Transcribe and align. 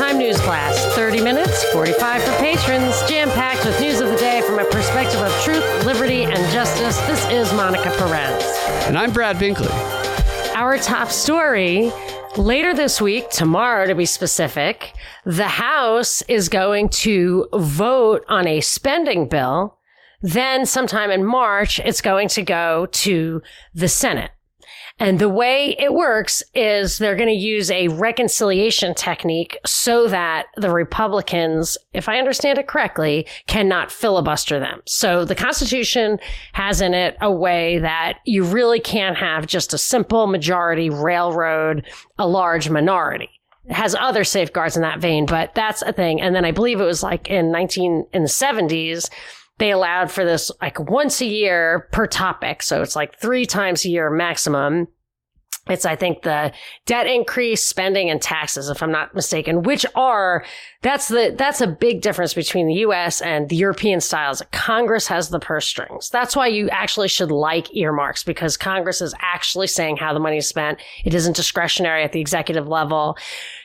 Primetime 0.00 0.16
News 0.16 0.40
Blast. 0.40 0.88
30 0.96 1.20
minutes, 1.22 1.62
45 1.72 2.22
for 2.22 2.32
patrons, 2.38 3.02
jam 3.06 3.28
packed 3.32 3.66
with 3.66 3.78
news 3.82 4.00
of 4.00 4.08
the 4.08 4.16
day 4.16 4.40
from 4.40 4.58
a 4.58 4.64
perspective 4.64 5.20
of 5.20 5.30
truth, 5.42 5.84
liberty, 5.84 6.22
and 6.22 6.52
justice. 6.52 6.98
This 7.06 7.26
is 7.26 7.52
Monica 7.52 7.90
Perez. 7.98 8.42
And 8.86 8.96
I'm 8.96 9.12
Brad 9.12 9.36
Binkley. 9.36 9.68
Our 10.56 10.78
top 10.78 11.10
story 11.10 11.92
later 12.38 12.72
this 12.72 12.98
week, 12.98 13.28
tomorrow 13.28 13.86
to 13.86 13.94
be 13.94 14.06
specific, 14.06 14.94
the 15.26 15.48
House 15.48 16.22
is 16.22 16.48
going 16.48 16.88
to 16.88 17.46
vote 17.52 18.24
on 18.26 18.46
a 18.46 18.62
spending 18.62 19.28
bill. 19.28 19.76
Then, 20.22 20.64
sometime 20.64 21.10
in 21.10 21.26
March, 21.26 21.78
it's 21.78 22.00
going 22.00 22.28
to 22.28 22.42
go 22.42 22.86
to 22.86 23.42
the 23.74 23.88
Senate. 23.88 24.30
And 25.00 25.18
the 25.18 25.30
way 25.30 25.74
it 25.78 25.94
works 25.94 26.42
is 26.54 26.98
they're 26.98 27.16
going 27.16 27.30
to 27.30 27.34
use 27.34 27.70
a 27.70 27.88
reconciliation 27.88 28.94
technique 28.94 29.56
so 29.64 30.06
that 30.08 30.48
the 30.56 30.70
Republicans, 30.70 31.78
if 31.94 32.06
I 32.06 32.18
understand 32.18 32.58
it 32.58 32.68
correctly, 32.68 33.26
cannot 33.46 33.90
filibuster 33.90 34.60
them. 34.60 34.82
So 34.86 35.24
the 35.24 35.34
Constitution 35.34 36.18
has 36.52 36.82
in 36.82 36.92
it 36.92 37.16
a 37.22 37.32
way 37.32 37.78
that 37.78 38.18
you 38.26 38.44
really 38.44 38.78
can't 38.78 39.16
have 39.16 39.46
just 39.46 39.72
a 39.72 39.78
simple 39.78 40.26
majority 40.26 40.90
railroad 40.90 41.86
a 42.18 42.28
large 42.28 42.68
minority. 42.68 43.30
It 43.64 43.72
has 43.72 43.94
other 43.94 44.24
safeguards 44.24 44.76
in 44.76 44.82
that 44.82 45.00
vein, 45.00 45.24
but 45.24 45.54
that's 45.54 45.80
a 45.80 45.94
thing. 45.94 46.20
And 46.20 46.34
then 46.34 46.44
I 46.44 46.50
believe 46.50 46.78
it 46.78 46.84
was 46.84 47.02
like 47.02 47.30
in 47.30 47.50
19, 47.50 48.06
in 48.12 48.22
the 48.22 48.28
70s, 48.28 49.08
they 49.60 49.70
allowed 49.70 50.10
for 50.10 50.24
this 50.24 50.50
like 50.60 50.80
once 50.80 51.20
a 51.20 51.26
year 51.26 51.86
per 51.92 52.06
topic. 52.06 52.62
So 52.62 52.82
it's 52.82 52.96
like 52.96 53.20
three 53.20 53.44
times 53.44 53.84
a 53.84 53.90
year 53.90 54.10
maximum. 54.10 54.88
It's, 55.68 55.84
I 55.84 55.94
think, 55.94 56.22
the 56.22 56.52
debt 56.86 57.06
increase, 57.06 57.64
spending, 57.64 58.08
and 58.08 58.20
taxes, 58.20 58.70
if 58.70 58.82
I'm 58.82 58.90
not 58.90 59.14
mistaken, 59.14 59.62
which 59.62 59.84
are 59.94 60.44
that's 60.82 61.08
the 61.08 61.34
that's 61.36 61.60
a 61.60 61.66
big 61.66 62.00
difference 62.00 62.32
between 62.32 62.66
the 62.66 62.74
U.S. 62.74 63.20
and 63.20 63.48
the 63.50 63.56
European 63.56 64.00
styles. 64.00 64.42
Congress 64.52 65.06
has 65.08 65.28
the 65.28 65.38
purse 65.38 65.66
strings. 65.66 66.08
That's 66.08 66.34
why 66.34 66.46
you 66.46 66.70
actually 66.70 67.08
should 67.08 67.30
like 67.30 67.74
earmarks 67.76 68.24
because 68.24 68.56
Congress 68.56 69.02
is 69.02 69.14
actually 69.20 69.66
saying 69.66 69.98
how 69.98 70.14
the 70.14 70.18
money 70.18 70.38
is 70.38 70.48
spent. 70.48 70.80
It 71.04 71.12
isn't 71.12 71.36
discretionary 71.36 72.02
at 72.02 72.12
the 72.12 72.20
executive 72.20 72.66
level. 72.66 73.18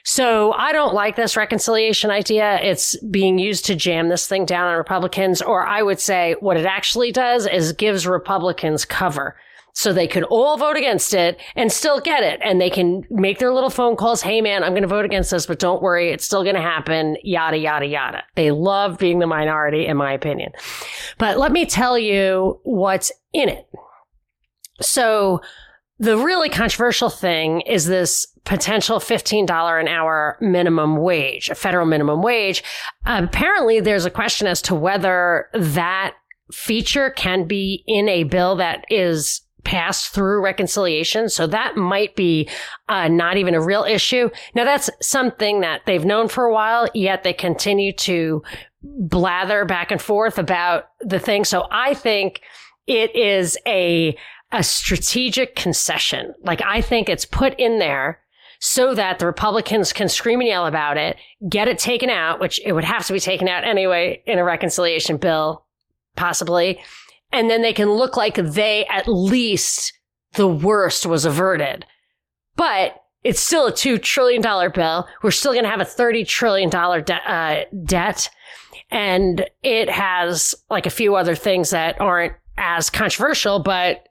So 0.04 0.52
I 0.52 0.74
don't 0.74 0.94
like 0.94 1.16
this 1.16 1.38
reconciliation 1.38 2.12
idea. 2.12 2.60
It's 2.62 2.98
being 3.06 3.40
used 3.40 3.66
to 3.66 3.76
jam 3.76 4.10
this 4.10 4.28
thing 4.28 4.46
down 4.46 4.68
on 4.68 4.78
Republicans, 4.78 5.42
or 5.42 5.66
I 5.66 5.82
would 5.82 6.02
say 6.02 6.36
what 6.42 6.58
it 6.58 6.66
actually 6.66 7.14
does 7.14 7.48
is 7.48 7.72
gives 7.72 8.06
Republicans 8.06 8.84
cover 8.84 9.38
so 9.76 9.92
they 9.92 10.08
could 10.08 10.24
all 10.24 10.58
vote 10.58 10.78
against 10.78 11.14
it 11.14 11.38
and 11.56 11.70
still 11.70 12.00
get 12.00 12.24
it. 12.24 12.40
And 12.42 12.62
they 12.62 12.70
can 12.70 13.04
make 13.10 13.40
their 13.40 13.54
little 13.54 13.70
phone 13.70 13.98
calls. 13.98 14.22
Hey, 14.22 14.40
man, 14.40 14.64
I'm 14.64 14.72
going 14.72 14.84
to 14.84 14.88
vote 14.88 15.04
against 15.04 15.32
this, 15.32 15.46
but 15.46 15.60
don't 15.60 15.82
worry. 15.82 16.12
It's 16.12 16.26
still 16.26 16.44
going 16.44 16.56
to 16.56 16.62
happen. 16.62 17.18
Yada, 17.24 17.58
yada, 17.58 17.86
yada. 17.86 18.24
They 18.36 18.52
love 18.52 18.98
being 18.98 19.20
the 19.20 19.28
minority, 19.28 19.86
in 19.86 19.98
my 19.98 20.14
opinion. 20.14 20.54
But 21.18 21.38
let 21.38 21.52
me 21.52 21.66
tell 21.66 22.00
you 22.00 22.62
what's 22.64 23.12
in 23.34 23.50
it. 23.50 23.68
So 24.82 25.42
the 26.00 26.18
really 26.18 26.50
controversial 26.50 27.10
thing 27.10 27.60
is 27.62 27.86
this 27.86 28.26
potential 28.46 29.00
$15 29.00 29.80
an 29.80 29.88
hour 29.90 30.38
minimum 30.40 30.98
wage, 30.98 31.50
a 31.50 31.56
federal 31.56 31.86
minimum 31.86 32.22
wage. 32.22 32.64
apparently, 33.06 33.82
there's 33.82 34.06
a 34.06 34.12
question 34.12 34.48
as 34.48 34.62
to 34.64 34.76
whether 34.76 35.50
that 35.54 36.14
feature 36.52 37.10
can 37.10 37.46
be 37.46 37.84
in 37.88 38.08
a 38.08 38.24
bill 38.24 38.56
that 38.56 38.86
is 38.90 39.42
passed 39.66 40.14
through 40.14 40.44
reconciliation. 40.44 41.28
So 41.28 41.48
that 41.48 41.76
might 41.76 42.16
be 42.16 42.48
uh, 42.88 43.10
not 43.10 43.36
even 43.36 43.56
a 43.56 43.62
real 43.62 43.84
issue. 43.84 44.30
Now 44.54 44.64
that's 44.64 44.90
something 45.02 45.60
that 45.62 45.82
they've 45.86 46.06
known 46.06 46.30
for 46.30 46.46
a 46.46 46.54
while, 46.54 46.88
yet 46.94 47.24
they 47.24 47.34
continue 47.34 47.92
to 47.94 48.44
blather 48.82 49.66
back 49.66 49.92
and 49.92 50.02
forth 50.02 50.38
about 50.38 50.86
the 51.02 51.20
thing. 51.20 51.44
So 51.44 51.68
I 51.72 51.96
think 51.96 52.42
it 52.88 53.14
is 53.16 53.58
a, 53.66 54.16
a 54.52 54.64
strategic 54.64 55.56
concession. 55.56 56.34
Like 56.44 56.62
I 56.64 56.82
think 56.82 57.10
it's 57.10 57.26
put 57.26 57.60
in 57.60 57.80
there 57.80 58.22
so 58.60 58.96
that 58.96 59.20
the 59.20 59.26
Republicans 59.26 59.92
can 59.92 60.08
scream 60.08 60.40
and 60.40 60.48
yell 60.48 60.66
about 60.66 60.98
it, 60.98 61.18
get 61.50 61.68
it 61.68 61.78
taken 61.78 62.10
out, 62.10 62.40
which 62.40 62.60
it 62.64 62.72
would 62.72 62.84
have 62.84 63.06
to 63.06 63.14
be 63.14 63.20
taken 63.20 63.48
out 63.48 63.64
anyway 63.64 64.22
in 64.26 64.40
a 64.40 64.44
reconciliation 64.44 65.18
bill, 65.18 65.66
possibly 66.16 66.80
and 67.36 67.50
then 67.50 67.62
they 67.62 67.74
can 67.74 67.92
look 67.92 68.16
like 68.16 68.36
they 68.36 68.86
at 68.86 69.08
least 69.08 69.92
the 70.34 70.48
worst 70.48 71.06
was 71.06 71.26
averted. 71.26 71.86
But 72.56 73.04
it's 73.24 73.42
still 73.42 73.68
a 73.68 73.72
$2 73.74 74.02
trillion 74.02 74.42
bill. 74.72 75.08
We're 75.22 75.32
still 75.32 75.52
going 75.52 75.66
to 75.66 75.70
have 75.70 75.82
a 75.82 75.86
$30 75.86 76.26
trillion 76.26 76.70
de- 76.70 77.32
uh, 77.32 77.66
debt. 77.84 78.30
And 78.90 79.46
it 79.64 79.90
has 79.90 80.56
like 80.70 80.86
a 80.86 80.92
few 80.92 81.16
other 81.16 81.36
things 81.36 81.72
that 81.72 82.00
aren't 82.00 82.34
as 82.58 82.90
controversial, 82.90 83.60
but 83.60 84.08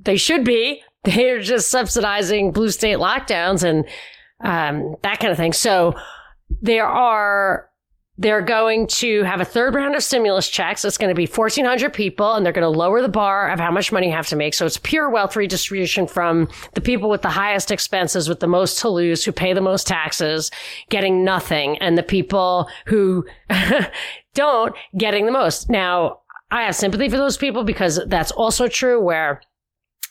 they 0.00 0.16
should 0.16 0.44
be. 0.44 0.82
They're 1.04 1.40
just 1.40 1.70
subsidizing 1.70 2.50
blue 2.50 2.70
state 2.70 2.98
lockdowns 2.98 3.62
and 3.62 3.84
um, 4.40 4.96
that 5.02 5.20
kind 5.20 5.30
of 5.30 5.36
thing. 5.36 5.52
So 5.52 5.94
there 6.60 6.86
are 6.86 7.68
they're 8.18 8.42
going 8.42 8.86
to 8.86 9.22
have 9.24 9.40
a 9.40 9.44
third 9.44 9.74
round 9.74 9.94
of 9.94 10.02
stimulus 10.02 10.48
checks. 10.48 10.84
It's 10.84 10.98
going 10.98 11.10
to 11.10 11.14
be 11.14 11.26
1,400 11.26 11.92
people, 11.92 12.34
and 12.34 12.44
they're 12.44 12.52
going 12.52 12.62
to 12.62 12.78
lower 12.78 13.02
the 13.02 13.08
bar 13.08 13.50
of 13.50 13.60
how 13.60 13.70
much 13.70 13.92
money 13.92 14.08
you 14.08 14.12
have 14.12 14.28
to 14.28 14.36
make. 14.36 14.54
So 14.54 14.64
it's 14.64 14.78
pure 14.78 15.10
wealth 15.10 15.36
redistribution 15.36 16.06
from 16.06 16.48
the 16.74 16.80
people 16.80 17.10
with 17.10 17.22
the 17.22 17.28
highest 17.28 17.70
expenses, 17.70 18.28
with 18.28 18.40
the 18.40 18.46
most 18.46 18.78
to 18.80 18.88
lose, 18.88 19.24
who 19.24 19.32
pay 19.32 19.52
the 19.52 19.60
most 19.60 19.86
taxes, 19.86 20.50
getting 20.88 21.24
nothing, 21.24 21.78
and 21.78 21.98
the 21.98 22.02
people 22.02 22.68
who 22.86 23.26
don't 24.34 24.74
getting 24.96 25.26
the 25.26 25.32
most. 25.32 25.68
Now, 25.68 26.20
I 26.50 26.62
have 26.62 26.76
sympathy 26.76 27.08
for 27.08 27.16
those 27.16 27.36
people 27.36 27.64
because 27.64 28.00
that's 28.06 28.30
also 28.30 28.68
true 28.68 29.00
where 29.00 29.40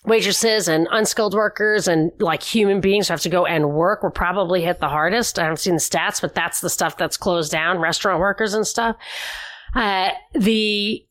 waitresses 0.05 0.67
and 0.67 0.87
unskilled 0.91 1.33
workers 1.33 1.87
and 1.87 2.11
like 2.19 2.43
human 2.43 2.81
beings 2.81 3.07
who 3.07 3.13
have 3.13 3.21
to 3.21 3.29
go 3.29 3.45
and 3.45 3.71
work 3.71 4.03
were 4.03 4.11
probably 4.11 4.61
hit 4.61 4.79
the 4.79 4.89
hardest. 4.89 5.39
I 5.39 5.43
haven't 5.43 5.57
seen 5.57 5.75
the 5.75 5.79
stats, 5.79 6.21
but 6.21 6.35
that's 6.35 6.61
the 6.61 6.69
stuff 6.69 6.97
that's 6.97 7.17
closed 7.17 7.51
down, 7.51 7.79
restaurant 7.79 8.19
workers 8.19 8.53
and 8.53 8.65
stuff. 8.65 8.95
Uh, 9.73 10.11
the 10.33 11.05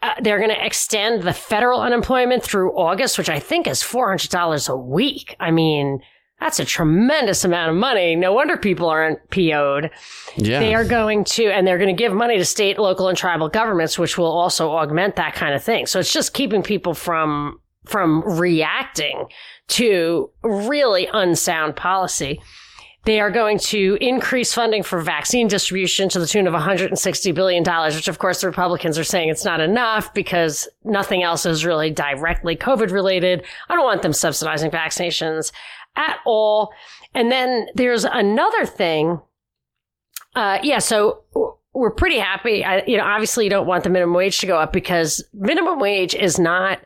uh, 0.00 0.14
they're 0.20 0.38
going 0.38 0.50
to 0.50 0.64
extend 0.64 1.22
the 1.22 1.32
federal 1.32 1.80
unemployment 1.80 2.42
through 2.42 2.70
August, 2.76 3.18
which 3.18 3.28
I 3.28 3.40
think 3.40 3.66
is 3.66 3.82
$400 3.82 4.68
a 4.68 4.76
week. 4.76 5.34
I 5.40 5.50
mean, 5.50 6.00
that's 6.40 6.60
a 6.60 6.64
tremendous 6.64 7.44
amount 7.44 7.70
of 7.70 7.76
money. 7.76 8.14
No 8.14 8.32
wonder 8.32 8.56
people 8.56 8.88
aren't 8.88 9.28
PO'd. 9.30 9.90
Yeah. 10.36 10.60
They 10.60 10.72
are 10.72 10.84
going 10.84 11.24
to, 11.24 11.46
and 11.46 11.66
they're 11.66 11.78
going 11.78 11.94
to 11.94 12.00
give 12.00 12.12
money 12.12 12.38
to 12.38 12.44
state, 12.44 12.78
local, 12.78 13.08
and 13.08 13.18
tribal 13.18 13.48
governments, 13.48 13.98
which 13.98 14.16
will 14.16 14.30
also 14.30 14.70
augment 14.70 15.16
that 15.16 15.34
kind 15.34 15.54
of 15.54 15.64
thing. 15.64 15.86
So 15.86 15.98
it's 15.98 16.12
just 16.12 16.32
keeping 16.32 16.62
people 16.62 16.94
from 16.94 17.58
from 17.88 18.22
reacting 18.38 19.26
to 19.68 20.30
really 20.42 21.08
unsound 21.12 21.76
policy. 21.76 22.40
They 23.04 23.20
are 23.20 23.30
going 23.30 23.58
to 23.58 23.96
increase 24.00 24.52
funding 24.52 24.82
for 24.82 25.00
vaccine 25.00 25.48
distribution 25.48 26.10
to 26.10 26.18
the 26.18 26.26
tune 26.26 26.46
of 26.46 26.52
$160 26.52 27.34
billion, 27.34 27.64
which 27.94 28.08
of 28.08 28.18
course 28.18 28.42
the 28.42 28.48
Republicans 28.48 28.98
are 28.98 29.04
saying 29.04 29.30
it's 29.30 29.44
not 29.44 29.60
enough 29.60 30.12
because 30.12 30.68
nothing 30.84 31.22
else 31.22 31.46
is 31.46 31.64
really 31.64 31.90
directly 31.90 32.54
COVID 32.54 32.90
related. 32.90 33.46
I 33.68 33.76
don't 33.76 33.84
want 33.84 34.02
them 34.02 34.12
subsidizing 34.12 34.70
vaccinations 34.70 35.52
at 35.96 36.18
all. 36.26 36.70
And 37.14 37.32
then 37.32 37.68
there's 37.74 38.04
another 38.04 38.66
thing. 38.66 39.20
Uh, 40.34 40.58
yeah, 40.62 40.78
so 40.78 41.24
we're 41.72 41.90
pretty 41.90 42.18
happy. 42.18 42.64
I, 42.64 42.82
you 42.86 42.96
know, 42.96 43.04
obviously 43.04 43.44
you 43.44 43.50
don't 43.50 43.66
want 43.66 43.84
the 43.84 43.90
minimum 43.90 44.14
wage 44.14 44.38
to 44.40 44.46
go 44.46 44.58
up 44.58 44.72
because 44.72 45.24
minimum 45.32 45.78
wage 45.78 46.14
is 46.14 46.38
not 46.38 46.80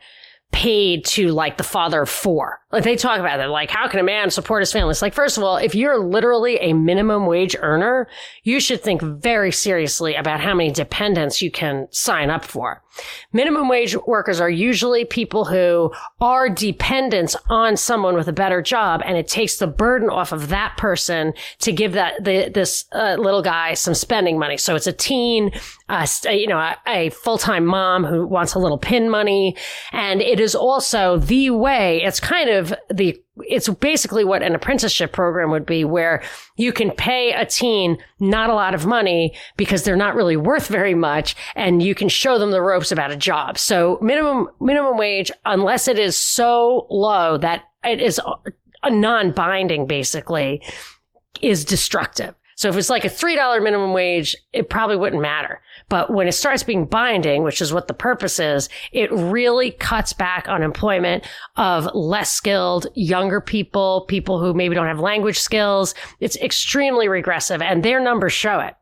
paid 0.52 1.04
to 1.04 1.28
like 1.32 1.56
the 1.56 1.64
father 1.64 2.02
of 2.02 2.08
four. 2.08 2.61
Like 2.72 2.84
they 2.84 2.96
talk 2.96 3.20
about 3.20 3.38
it, 3.38 3.48
like 3.48 3.70
how 3.70 3.86
can 3.86 4.00
a 4.00 4.02
man 4.02 4.30
support 4.30 4.62
his 4.62 4.72
family? 4.72 4.90
It's 4.90 5.02
like, 5.02 5.12
first 5.12 5.36
of 5.36 5.44
all, 5.44 5.58
if 5.58 5.74
you're 5.74 5.98
literally 5.98 6.56
a 6.56 6.72
minimum 6.72 7.26
wage 7.26 7.54
earner, 7.58 8.08
you 8.44 8.60
should 8.60 8.82
think 8.82 9.02
very 9.02 9.52
seriously 9.52 10.14
about 10.14 10.40
how 10.40 10.54
many 10.54 10.70
dependents 10.70 11.42
you 11.42 11.50
can 11.50 11.86
sign 11.90 12.30
up 12.30 12.44
for. 12.44 12.82
Minimum 13.32 13.68
wage 13.68 13.96
workers 14.06 14.40
are 14.40 14.50
usually 14.50 15.04
people 15.04 15.46
who 15.46 15.92
are 16.20 16.48
dependents 16.48 17.34
on 17.48 17.76
someone 17.76 18.14
with 18.14 18.28
a 18.28 18.32
better 18.32 18.60
job, 18.60 19.02
and 19.04 19.16
it 19.16 19.28
takes 19.28 19.56
the 19.56 19.66
burden 19.66 20.10
off 20.10 20.32
of 20.32 20.48
that 20.48 20.76
person 20.76 21.32
to 21.60 21.72
give 21.72 21.92
that 21.92 22.22
the, 22.22 22.50
this 22.52 22.84
uh, 22.92 23.16
little 23.18 23.42
guy 23.42 23.74
some 23.74 23.94
spending 23.94 24.38
money. 24.38 24.58
So 24.58 24.74
it's 24.76 24.86
a 24.86 24.92
teen, 24.92 25.52
uh, 25.88 26.06
you 26.24 26.46
know, 26.46 26.58
a, 26.58 26.76
a 26.86 27.10
full 27.10 27.38
time 27.38 27.64
mom 27.64 28.04
who 28.04 28.26
wants 28.26 28.54
a 28.54 28.58
little 28.58 28.78
pin 28.78 29.08
money, 29.08 29.56
and 29.92 30.20
it 30.20 30.38
is 30.38 30.54
also 30.54 31.16
the 31.16 31.48
way. 31.50 32.02
It's 32.02 32.20
kind 32.20 32.50
of 32.50 32.61
the 32.90 33.20
it's 33.36 33.68
basically 33.68 34.24
what 34.24 34.42
an 34.42 34.54
apprenticeship 34.54 35.12
program 35.12 35.50
would 35.50 35.64
be 35.64 35.84
where 35.84 36.22
you 36.56 36.72
can 36.72 36.90
pay 36.90 37.32
a 37.32 37.46
teen 37.46 37.96
not 38.20 38.50
a 38.50 38.54
lot 38.54 38.74
of 38.74 38.84
money 38.84 39.34
because 39.56 39.84
they're 39.84 39.96
not 39.96 40.14
really 40.14 40.36
worth 40.36 40.68
very 40.68 40.94
much 40.94 41.34
and 41.56 41.82
you 41.82 41.94
can 41.94 42.08
show 42.08 42.38
them 42.38 42.50
the 42.50 42.60
ropes 42.60 42.92
about 42.92 43.10
a 43.10 43.16
job. 43.16 43.56
So 43.58 43.98
minimum 44.02 44.48
minimum 44.60 44.98
wage 44.98 45.30
unless 45.44 45.88
it 45.88 45.98
is 45.98 46.16
so 46.16 46.86
low 46.90 47.38
that 47.38 47.64
it 47.84 48.00
is 48.00 48.20
a 48.82 48.90
non-binding 48.90 49.86
basically 49.86 50.62
is 51.40 51.64
destructive. 51.64 52.34
So 52.56 52.68
if 52.68 52.76
it's 52.76 52.90
like 52.90 53.04
a 53.04 53.08
$3 53.08 53.62
minimum 53.62 53.92
wage, 53.92 54.36
it 54.52 54.68
probably 54.68 54.96
wouldn't 54.96 55.22
matter. 55.22 55.60
But 55.88 56.12
when 56.12 56.28
it 56.28 56.32
starts 56.32 56.62
being 56.62 56.86
binding, 56.86 57.42
which 57.42 57.60
is 57.60 57.72
what 57.72 57.88
the 57.88 57.94
purpose 57.94 58.38
is, 58.38 58.68
it 58.92 59.10
really 59.12 59.70
cuts 59.70 60.12
back 60.12 60.48
on 60.48 60.62
employment 60.62 61.24
of 61.56 61.88
less 61.94 62.32
skilled, 62.32 62.86
younger 62.94 63.40
people, 63.40 64.04
people 64.08 64.40
who 64.40 64.54
maybe 64.54 64.74
don't 64.74 64.86
have 64.86 65.00
language 65.00 65.38
skills. 65.38 65.94
It's 66.20 66.36
extremely 66.36 67.08
regressive 67.08 67.62
and 67.62 67.82
their 67.82 68.00
numbers 68.00 68.32
show 68.32 68.60
it. 68.60 68.74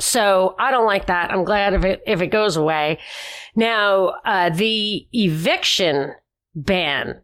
So 0.00 0.54
I 0.58 0.70
don't 0.70 0.86
like 0.86 1.06
that. 1.06 1.30
I'm 1.30 1.44
glad 1.44 1.74
if 1.74 1.84
it, 1.84 2.02
if 2.06 2.20
it 2.20 2.28
goes 2.28 2.56
away. 2.56 2.98
Now, 3.56 4.14
uh, 4.24 4.50
the 4.50 5.06
eviction 5.12 6.12
ban 6.54 7.22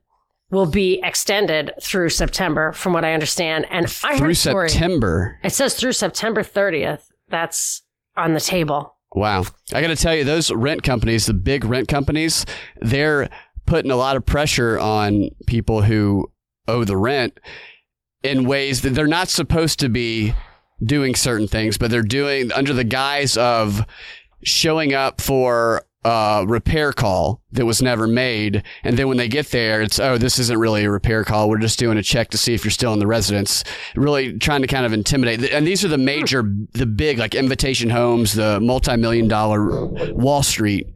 will 0.51 0.67
be 0.67 1.01
extended 1.03 1.73
through 1.81 2.11
September, 2.11 2.73
from 2.73 2.93
what 2.93 3.05
I 3.05 3.15
understand. 3.15 3.67
And 3.71 3.87
I 4.05 4.19
Through 4.19 4.35
September. 4.35 5.39
It 5.43 5.51
says 5.51 5.75
through 5.75 5.93
September 5.93 6.43
30th. 6.43 7.03
That's 7.29 7.83
on 8.17 8.35
the 8.35 8.41
table. 8.41 8.97
Wow. 9.13 9.45
I 9.73 9.81
got 9.81 9.89
to 9.89 9.97
tell 9.97 10.15
you, 10.15 10.25
those 10.25 10.51
rent 10.51 10.83
companies, 10.83 11.27
the 11.27 11.35
big 11.35 11.65
rent 11.65 11.89
companies, 11.89 12.45
they're 12.81 13.29
putting 13.67 13.91
a 13.91 13.97
lot 13.97 14.17
of 14.17 14.27
pressure 14.27 14.79
on 14.79 15.31
people 15.47 15.83
who 15.83 16.31
owe 16.69 16.85
the 16.85 16.97
rent 16.97 17.39
in 18.23 18.45
ways 18.47 18.83
that 18.83 18.91
they're 18.91 19.07
not 19.07 19.29
supposed 19.29 19.79
to 19.81 19.89
be 19.89 20.35
doing 20.83 21.15
certain 21.15 21.49
things, 21.49 21.79
but 21.79 21.91
they're 21.91 22.03
doing 22.03 22.53
under 22.53 22.73
the 22.73 22.85
guise 22.85 23.37
of 23.37 23.87
showing 24.43 24.93
up 24.93 25.21
for 25.21 25.87
a 26.05 26.45
repair 26.47 26.93
call 26.93 27.41
that 27.53 27.65
was 27.65 27.81
never 27.81 28.07
made. 28.07 28.63
And 28.83 28.99
then 28.99 29.09
when 29.09 29.17
they 29.17 29.29
get 29.29 29.47
there, 29.49 29.81
it's, 29.81 29.99
oh, 29.99 30.19
this 30.19 30.39
isn't 30.39 30.59
really 30.59 30.85
a 30.85 30.91
repair 30.91 31.25
call. 31.25 31.49
We're 31.49 31.59
just 31.59 31.79
doing 31.79 31.97
a 31.97 32.03
check 32.03 32.31
to 32.31 32.39
see 32.39 32.55
if 32.55 32.65
you're 32.65 32.71
still 32.71 32.93
in 32.93 32.99
the 32.99 33.07
residence. 33.07 33.65
Really 33.97 34.39
trying 34.39 34.61
to 34.63 34.67
kind 34.67 34.85
of 34.85 34.93
intimidate. 34.93 35.51
And 35.53 35.67
these 35.67 35.85
are 35.85 35.89
the 35.89 35.99
major, 35.99 36.43
the 36.73 36.87
big, 36.87 37.19
like 37.19 37.35
Invitation 37.35 37.91
Homes, 37.91 38.35
the 38.35 38.61
multi 38.61 38.97
million 38.97 39.29
dollar 39.29 39.87
Wall 40.13 40.43
Street 40.43 40.89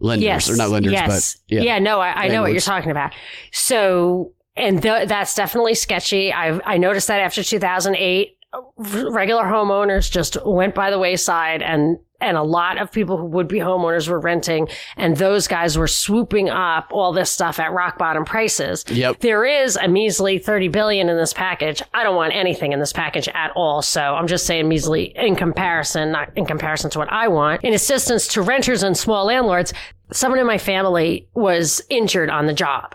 lenders. 0.00 0.24
Yes. 0.24 0.50
Or 0.50 0.56
not 0.56 0.70
lenders, 0.70 0.92
yes. 0.92 1.36
but 1.48 1.62
yeah. 1.62 1.78
no, 1.78 2.00
I, 2.00 2.24
I 2.24 2.28
know 2.28 2.42
what 2.42 2.52
you're 2.52 2.60
talking 2.60 2.90
about. 2.90 3.12
So, 3.52 4.32
and 4.56 4.82
th- 4.82 5.08
that's 5.08 5.34
definitely 5.34 5.74
sketchy. 5.74 6.32
I 6.32 6.58
I 6.64 6.78
noticed 6.78 7.08
that 7.08 7.20
after 7.20 7.42
2008, 7.42 8.36
regular 8.76 9.44
homeowners 9.44 10.10
just 10.10 10.36
went 10.44 10.74
by 10.74 10.90
the 10.90 10.98
wayside 10.98 11.62
and 11.62 11.98
and 12.20 12.36
a 12.36 12.42
lot 12.42 12.78
of 12.78 12.92
people 12.92 13.16
who 13.16 13.26
would 13.26 13.48
be 13.48 13.58
homeowners 13.58 14.08
were 14.08 14.20
renting 14.20 14.68
and 14.96 15.16
those 15.16 15.46
guys 15.46 15.76
were 15.76 15.86
swooping 15.86 16.48
up 16.48 16.88
all 16.90 17.12
this 17.12 17.30
stuff 17.30 17.58
at 17.58 17.72
rock 17.72 17.98
bottom 17.98 18.24
prices. 18.24 18.84
Yep. 18.88 19.20
There 19.20 19.44
is 19.44 19.76
a 19.76 19.88
measly 19.88 20.38
30 20.38 20.68
billion 20.68 21.08
in 21.08 21.16
this 21.16 21.32
package. 21.32 21.82
I 21.94 22.02
don't 22.02 22.16
want 22.16 22.34
anything 22.34 22.72
in 22.72 22.80
this 22.80 22.92
package 22.92 23.28
at 23.28 23.52
all. 23.54 23.82
So 23.82 24.00
I'm 24.00 24.26
just 24.26 24.46
saying 24.46 24.68
measly 24.68 25.12
in 25.16 25.36
comparison, 25.36 26.12
not 26.12 26.30
in 26.36 26.46
comparison 26.46 26.90
to 26.90 26.98
what 26.98 27.12
I 27.12 27.28
want. 27.28 27.64
In 27.64 27.74
assistance 27.74 28.26
to 28.28 28.42
renters 28.42 28.82
and 28.82 28.96
small 28.96 29.26
landlords, 29.26 29.72
someone 30.12 30.40
in 30.40 30.46
my 30.46 30.58
family 30.58 31.28
was 31.34 31.82
injured 31.90 32.30
on 32.30 32.46
the 32.46 32.52
job. 32.52 32.94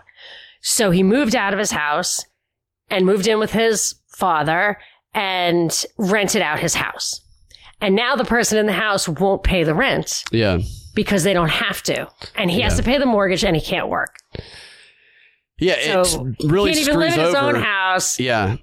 So 0.60 0.90
he 0.90 1.02
moved 1.02 1.34
out 1.34 1.52
of 1.52 1.58
his 1.58 1.72
house 1.72 2.24
and 2.88 3.06
moved 3.06 3.26
in 3.26 3.38
with 3.38 3.52
his 3.52 3.96
father 4.16 4.78
and 5.14 5.84
rented 5.98 6.42
out 6.42 6.60
his 6.60 6.74
house. 6.74 7.21
And 7.82 7.94
now 7.96 8.16
the 8.16 8.24
person 8.24 8.56
in 8.58 8.66
the 8.66 8.72
house 8.72 9.08
won't 9.08 9.42
pay 9.42 9.64
the 9.64 9.74
rent 9.74 10.24
Yeah. 10.32 10.60
because 10.94 11.24
they 11.24 11.32
don't 11.34 11.50
have 11.50 11.82
to. 11.82 12.08
And 12.36 12.50
he 12.50 12.60
has 12.62 12.76
to 12.76 12.82
pay 12.82 12.96
the 12.96 13.06
mortgage 13.06 13.44
and 13.44 13.54
he 13.56 13.60
can't 13.62 13.88
work. 13.88 14.16
Yeah. 15.58 16.02
So 16.04 16.26
it 16.38 16.50
really 16.50 16.70
he 16.70 16.76
can't 16.84 16.88
even 16.88 17.00
live 17.00 17.12
in 17.14 17.20
his 17.20 17.34
over. 17.34 17.56
own 17.56 17.62
house. 17.62 18.18
Yeah. 18.18 18.56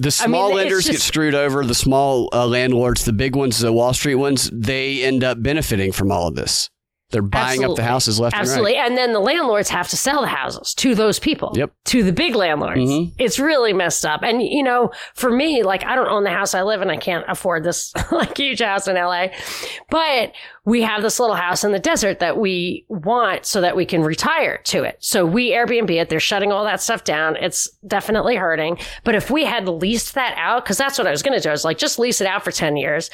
The 0.00 0.16
I 0.22 0.26
mean, 0.26 0.30
small 0.34 0.54
lenders 0.54 0.88
get 0.88 1.00
screwed 1.00 1.34
over. 1.34 1.64
The 1.64 1.74
small 1.74 2.28
uh, 2.32 2.46
landlords, 2.46 3.04
the 3.04 3.12
big 3.12 3.34
ones, 3.34 3.58
the 3.58 3.72
Wall 3.72 3.92
Street 3.92 4.14
ones, 4.14 4.48
they 4.52 5.02
end 5.02 5.24
up 5.24 5.42
benefiting 5.42 5.90
from 5.90 6.12
all 6.12 6.28
of 6.28 6.36
this. 6.36 6.70
They're 7.10 7.22
buying 7.22 7.64
up 7.64 7.74
the 7.74 7.82
houses 7.82 8.20
left 8.20 8.36
Absolutely. 8.36 8.74
and 8.74 8.80
right. 8.80 8.84
Absolutely. 8.84 9.02
And 9.04 9.08
then 9.08 9.12
the 9.14 9.20
landlords 9.20 9.70
have 9.70 9.88
to 9.88 9.96
sell 9.96 10.20
the 10.20 10.26
houses 10.26 10.74
to 10.74 10.94
those 10.94 11.18
people. 11.18 11.52
Yep. 11.54 11.72
To 11.86 12.02
the 12.02 12.12
big 12.12 12.34
landlords. 12.34 12.80
Mhm. 12.80 13.12
It's 13.18 13.38
really 13.38 13.72
messed 13.72 14.04
up. 14.04 14.22
And, 14.22 14.42
you 14.42 14.62
know, 14.62 14.90
for 15.14 15.30
me, 15.30 15.62
like, 15.62 15.84
I 15.86 15.94
don't 15.94 16.08
own 16.08 16.24
the 16.24 16.30
house 16.30 16.54
I 16.54 16.62
live 16.62 16.82
in. 16.82 16.90
I 16.90 16.98
can't 16.98 17.24
afford 17.26 17.64
this, 17.64 17.94
like, 18.12 18.36
huge 18.36 18.60
house 18.60 18.88
in 18.88 18.96
LA. 18.96 19.28
But 19.88 20.32
we 20.66 20.82
have 20.82 21.00
this 21.02 21.18
little 21.18 21.36
house 21.36 21.64
in 21.64 21.72
the 21.72 21.78
desert 21.78 22.18
that 22.18 22.36
we 22.36 22.84
want 22.88 23.46
so 23.46 23.62
that 23.62 23.74
we 23.74 23.86
can 23.86 24.02
retire 24.02 24.58
to 24.64 24.82
it. 24.82 24.98
So 25.00 25.24
we 25.24 25.50
Airbnb 25.52 25.90
it. 25.90 26.10
They're 26.10 26.20
shutting 26.20 26.52
all 26.52 26.64
that 26.64 26.82
stuff 26.82 27.04
down. 27.04 27.36
It's 27.36 27.70
definitely 27.86 28.36
hurting. 28.36 28.78
But 29.04 29.14
if 29.14 29.30
we 29.30 29.46
had 29.46 29.66
leased 29.66 30.14
that 30.14 30.34
out, 30.36 30.62
because 30.64 30.76
that's 30.76 30.98
what 30.98 31.06
I 31.06 31.10
was 31.10 31.22
going 31.22 31.38
to 31.38 31.42
do, 31.42 31.48
I 31.48 31.52
was 31.52 31.64
like, 31.64 31.78
just 31.78 31.98
lease 31.98 32.20
it 32.20 32.26
out 32.26 32.44
for 32.44 32.50
10 32.52 32.76
years 32.76 33.08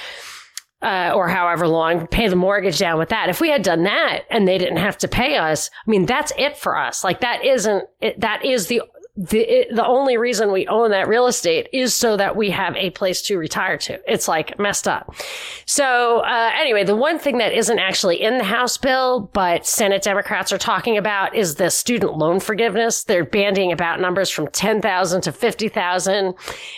uh, 0.84 1.12
or 1.14 1.28
however 1.28 1.66
long, 1.66 2.06
pay 2.06 2.28
the 2.28 2.36
mortgage 2.36 2.78
down 2.78 2.98
with 2.98 3.08
that. 3.08 3.30
If 3.30 3.40
we 3.40 3.48
had 3.48 3.62
done 3.62 3.84
that 3.84 4.24
and 4.30 4.46
they 4.46 4.58
didn't 4.58 4.76
have 4.76 4.98
to 4.98 5.08
pay 5.08 5.36
us, 5.38 5.70
I 5.86 5.90
mean, 5.90 6.04
that's 6.04 6.32
it 6.38 6.58
for 6.58 6.76
us. 6.76 7.02
Like 7.02 7.20
that 7.20 7.44
isn't, 7.44 7.84
it, 8.02 8.20
that 8.20 8.44
is 8.44 8.66
the, 8.66 8.82
the, 9.16 9.38
it, 9.38 9.74
the 9.74 9.86
only 9.86 10.16
reason 10.16 10.52
we 10.52 10.66
own 10.66 10.90
that 10.90 11.08
real 11.08 11.26
estate 11.26 11.68
is 11.72 11.94
so 11.94 12.16
that 12.16 12.36
we 12.36 12.50
have 12.50 12.76
a 12.76 12.90
place 12.90 13.22
to 13.22 13.38
retire 13.38 13.78
to. 13.78 13.98
It's 14.12 14.26
like 14.26 14.58
messed 14.58 14.88
up. 14.88 15.14
So, 15.66 16.18
uh, 16.18 16.50
anyway, 16.56 16.82
the 16.82 16.96
one 16.96 17.20
thing 17.20 17.38
that 17.38 17.52
isn't 17.52 17.78
actually 17.78 18.20
in 18.20 18.38
the 18.38 18.44
House 18.44 18.76
bill, 18.76 19.30
but 19.32 19.66
Senate 19.66 20.02
Democrats 20.02 20.52
are 20.52 20.58
talking 20.58 20.98
about 20.98 21.34
is 21.34 21.54
the 21.54 21.70
student 21.70 22.18
loan 22.18 22.40
forgiveness. 22.40 23.04
They're 23.04 23.24
bandying 23.24 23.72
about 23.72 24.00
numbers 24.00 24.30
from 24.30 24.48
10,000 24.48 25.20
to 25.22 25.32
50,000 25.32 26.34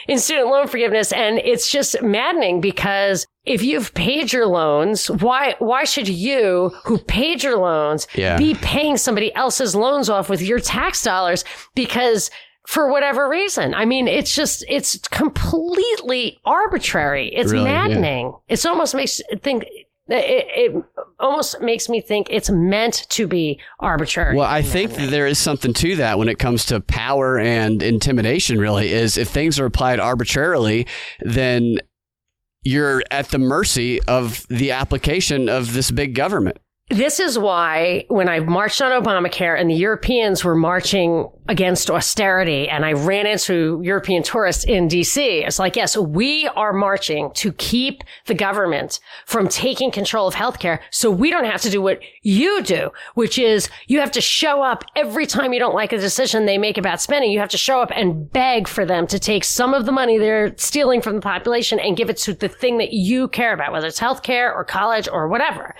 in 0.06 0.18
student 0.18 0.48
loan 0.48 0.68
forgiveness. 0.68 1.12
And 1.12 1.38
it's 1.38 1.72
just 1.72 2.00
maddening 2.02 2.60
because 2.60 3.26
if 3.46 3.62
you've 3.62 3.94
paid 3.94 4.32
your 4.32 4.46
loans, 4.46 5.08
why 5.10 5.54
why 5.60 5.84
should 5.84 6.08
you, 6.08 6.72
who 6.84 6.98
paid 6.98 7.42
your 7.42 7.56
loans, 7.56 8.06
Yeah. 8.14 8.36
be 8.36 8.54
paying 8.56 8.96
somebody 8.96 9.34
else's 9.34 9.74
loans 9.74 10.10
off 10.10 10.28
with 10.28 10.42
your 10.42 10.58
tax 10.58 11.02
dollars 11.02 11.44
because 11.74 12.30
for 12.66 12.90
whatever 12.90 13.28
reason? 13.28 13.72
I 13.74 13.84
mean, 13.84 14.08
it's 14.08 14.34
just 14.34 14.64
it's 14.68 14.98
completely 15.10 16.40
arbitrary. 16.44 17.28
It's 17.34 17.52
Really, 17.52 17.64
yeah. 17.70 17.86
maddening. 17.88 18.34
It's 18.48 18.66
almost 18.66 18.94
makes 18.94 19.20
think 19.42 19.64
it, 20.08 20.72
it 20.74 20.84
almost 21.18 21.60
makes 21.60 21.88
me 21.88 22.00
think 22.00 22.28
it's 22.30 22.48
meant 22.50 23.06
to 23.10 23.26
be 23.26 23.58
arbitrary. 23.80 24.36
Well, 24.36 24.48
I 24.48 24.62
think 24.62 24.92
that 24.94 25.10
there 25.10 25.26
is 25.26 25.38
something 25.38 25.72
to 25.74 25.96
that 25.96 26.18
when 26.18 26.28
it 26.28 26.38
comes 26.38 26.64
to 26.66 26.80
power 26.80 27.38
and 27.38 27.82
intimidation, 27.82 28.58
really, 28.58 28.92
is 28.92 29.16
if 29.16 29.28
things 29.28 29.58
are 29.58 29.66
applied 29.66 29.98
arbitrarily, 29.98 30.86
then 31.20 31.78
you're 32.66 33.02
at 33.12 33.28
the 33.28 33.38
mercy 33.38 34.02
of 34.02 34.44
the 34.48 34.72
application 34.72 35.48
of 35.48 35.72
this 35.72 35.92
big 35.92 36.14
government. 36.14 36.58
This 36.88 37.18
is 37.18 37.36
why 37.36 38.04
when 38.06 38.28
I 38.28 38.38
marched 38.38 38.80
on 38.80 38.92
Obamacare 38.92 39.60
and 39.60 39.68
the 39.68 39.74
Europeans 39.74 40.44
were 40.44 40.54
marching 40.54 41.28
against 41.48 41.90
austerity 41.90 42.68
and 42.68 42.84
I 42.84 42.92
ran 42.92 43.26
into 43.26 43.80
European 43.82 44.22
tourists 44.22 44.62
in 44.62 44.86
DC, 44.86 45.44
it's 45.44 45.58
like, 45.58 45.74
yes, 45.74 45.96
we 45.96 46.46
are 46.54 46.72
marching 46.72 47.32
to 47.34 47.50
keep 47.54 48.04
the 48.26 48.34
government 48.34 49.00
from 49.26 49.48
taking 49.48 49.90
control 49.90 50.28
of 50.28 50.36
healthcare 50.36 50.78
so 50.92 51.10
we 51.10 51.28
don't 51.28 51.44
have 51.44 51.60
to 51.62 51.70
do 51.70 51.82
what 51.82 51.98
you 52.22 52.62
do, 52.62 52.92
which 53.14 53.36
is 53.36 53.68
you 53.88 53.98
have 53.98 54.12
to 54.12 54.20
show 54.20 54.62
up 54.62 54.84
every 54.94 55.26
time 55.26 55.52
you 55.52 55.58
don't 55.58 55.74
like 55.74 55.92
a 55.92 55.98
decision 55.98 56.46
they 56.46 56.56
make 56.56 56.78
about 56.78 57.00
spending. 57.00 57.32
You 57.32 57.40
have 57.40 57.48
to 57.48 57.58
show 57.58 57.80
up 57.80 57.90
and 57.96 58.30
beg 58.30 58.68
for 58.68 58.84
them 58.84 59.08
to 59.08 59.18
take 59.18 59.42
some 59.42 59.74
of 59.74 59.86
the 59.86 59.92
money 59.92 60.18
they're 60.18 60.56
stealing 60.56 61.00
from 61.00 61.16
the 61.16 61.20
population 61.20 61.80
and 61.80 61.96
give 61.96 62.10
it 62.10 62.16
to 62.18 62.32
the 62.32 62.48
thing 62.48 62.78
that 62.78 62.92
you 62.92 63.26
care 63.26 63.52
about, 63.52 63.72
whether 63.72 63.88
it's 63.88 63.98
healthcare 63.98 64.54
or 64.54 64.64
college 64.64 65.08
or 65.08 65.26
whatever 65.26 65.74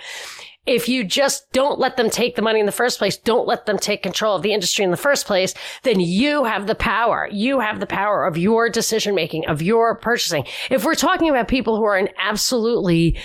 if 0.67 0.89
you 0.89 1.03
just 1.03 1.51
don't 1.53 1.79
let 1.79 1.95
them 1.95 2.09
take 2.09 2.35
the 2.35 2.41
money 2.41 2.59
in 2.59 2.65
the 2.65 2.71
first 2.71 2.99
place, 2.99 3.17
don't 3.17 3.47
let 3.47 3.65
them 3.65 3.77
take 3.77 4.03
control 4.03 4.35
of 4.35 4.41
the 4.41 4.53
industry 4.53 4.83
in 4.83 4.91
the 4.91 4.97
first 4.97 5.25
place, 5.25 5.53
then 5.83 5.99
you 5.99 6.43
have 6.43 6.67
the 6.67 6.75
power. 6.75 7.29
You 7.31 7.61
have 7.61 7.79
the 7.79 7.87
power 7.87 8.25
of 8.25 8.37
your 8.37 8.69
decision 8.69 9.15
making, 9.15 9.47
of 9.47 9.61
your 9.61 9.95
purchasing. 9.95 10.45
If 10.69 10.83
we're 10.83 10.95
talking 10.95 11.29
about 11.29 11.47
people 11.47 11.77
who 11.77 11.85
are 11.85 11.97
in 11.97 12.09
absolutely 12.19 13.17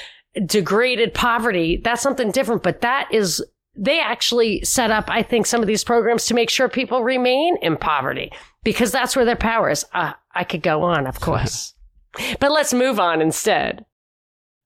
degraded 0.46 1.12
poverty, 1.12 1.80
that's 1.82 2.00
something 2.00 2.30
different, 2.30 2.62
but 2.62 2.80
that 2.80 3.08
is 3.12 3.44
they 3.74 4.00
actually 4.00 4.62
set 4.64 4.90
up, 4.90 5.06
I 5.08 5.22
think, 5.22 5.46
some 5.46 5.62
of 5.62 5.66
these 5.66 5.82
programs 5.82 6.26
to 6.26 6.34
make 6.34 6.50
sure 6.50 6.68
people 6.68 7.02
remain 7.02 7.56
in 7.62 7.76
poverty 7.76 8.30
because 8.62 8.92
that's 8.92 9.16
where 9.16 9.24
their 9.24 9.36
power 9.36 9.70
is. 9.70 9.84
Uh, 9.92 10.12
I 10.34 10.44
could 10.44 10.62
go 10.62 10.82
on, 10.82 11.06
of 11.06 11.20
course, 11.20 11.74
but 12.40 12.52
let's 12.52 12.72
move 12.72 13.00
on 13.00 13.20
instead. 13.20 13.84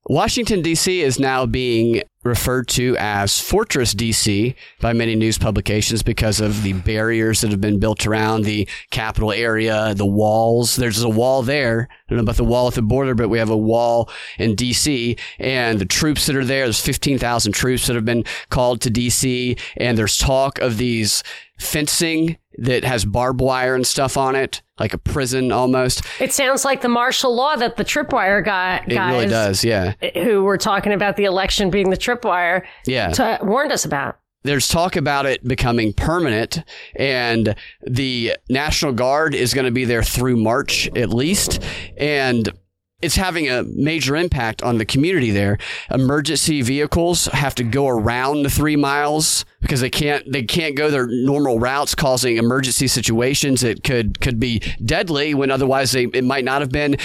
Washington, 0.08 0.62
D.C. 0.62 1.00
is 1.02 1.18
now 1.18 1.46
being 1.46 2.02
referred 2.26 2.68
to 2.68 2.96
as 2.98 3.40
Fortress 3.40 3.94
D.C. 3.94 4.54
by 4.80 4.92
many 4.92 5.14
news 5.14 5.38
publications 5.38 6.02
because 6.02 6.40
of 6.40 6.62
the 6.62 6.74
barriers 6.74 7.40
that 7.40 7.50
have 7.50 7.60
been 7.60 7.78
built 7.78 8.06
around 8.06 8.42
the 8.42 8.68
capital 8.90 9.32
area, 9.32 9.94
the 9.94 10.06
walls. 10.06 10.76
There's 10.76 11.02
a 11.02 11.08
wall 11.08 11.42
there. 11.42 11.88
I 11.90 11.96
don't 12.08 12.18
know 12.18 12.22
about 12.22 12.36
the 12.36 12.44
wall 12.44 12.68
at 12.68 12.74
the 12.74 12.82
border, 12.82 13.14
but 13.14 13.28
we 13.28 13.38
have 13.38 13.50
a 13.50 13.56
wall 13.56 14.10
in 14.38 14.54
D.C. 14.54 15.16
and 15.38 15.78
the 15.78 15.86
troops 15.86 16.26
that 16.26 16.36
are 16.36 16.44
there. 16.44 16.64
There's 16.64 16.80
15,000 16.80 17.52
troops 17.52 17.86
that 17.86 17.96
have 17.96 18.04
been 18.04 18.24
called 18.50 18.80
to 18.82 18.90
D.C. 18.90 19.56
and 19.76 19.96
there's 19.96 20.18
talk 20.18 20.58
of 20.58 20.76
these 20.76 21.22
fencing 21.58 22.36
that 22.58 22.84
has 22.84 23.04
barbed 23.04 23.40
wire 23.40 23.74
and 23.74 23.86
stuff 23.86 24.16
on 24.16 24.34
it, 24.34 24.62
like 24.78 24.94
a 24.94 24.98
prison 24.98 25.52
almost. 25.52 26.02
It 26.20 26.32
sounds 26.32 26.64
like 26.64 26.80
the 26.82 26.88
martial 26.88 27.34
law 27.34 27.56
that 27.56 27.76
the 27.76 27.84
tripwire 27.84 28.44
guy, 28.44 28.82
It 28.86 28.94
guys 28.94 29.12
really 29.12 29.26
does, 29.26 29.64
yeah. 29.64 29.92
who 30.14 30.42
were 30.42 30.58
talking 30.58 30.92
about 30.92 31.16
the 31.16 31.24
election 31.24 31.70
being 31.70 31.90
the 31.90 31.96
tripwire 31.96 32.62
Yeah. 32.86 33.38
warned 33.42 33.72
us 33.72 33.84
about. 33.84 34.18
there's 34.44 34.68
talk 34.68 34.94
about 34.96 35.26
it 35.26 35.42
becoming 35.46 35.92
permanent 35.92 36.62
and 36.94 37.56
the 37.84 38.32
National 38.48 38.92
Guard 38.92 39.34
is 39.34 39.52
going 39.52 39.64
to 39.64 39.72
be 39.72 39.84
there 39.84 40.04
through 40.04 40.36
March 40.36 40.88
at 40.96 41.10
least 41.10 41.60
and 41.98 42.48
it's 43.02 43.16
having 43.16 43.48
a 43.48 43.62
major 43.62 44.16
impact 44.16 44.62
on 44.62 44.78
the 44.78 44.84
community 44.84 45.30
there. 45.30 45.58
Emergency 45.90 46.62
vehicles 46.62 47.26
have 47.26 47.54
to 47.56 47.64
go 47.64 47.88
around 47.88 48.42
the 48.42 48.50
3 48.50 48.76
miles 48.76 49.44
because 49.60 49.80
they 49.80 49.90
can't 49.90 50.30
they 50.30 50.42
can't 50.42 50.76
go 50.76 50.90
their 50.90 51.06
normal 51.06 51.58
routes 51.58 51.94
causing 51.94 52.36
emergency 52.36 52.86
situations 52.86 53.60
that 53.60 53.84
could 53.84 54.20
could 54.20 54.40
be 54.40 54.60
deadly 54.84 55.34
when 55.34 55.50
otherwise 55.50 55.92
they 55.92 56.04
it 56.04 56.24
might 56.24 56.44
not 56.44 56.60
have 56.60 56.70
been 56.70 56.96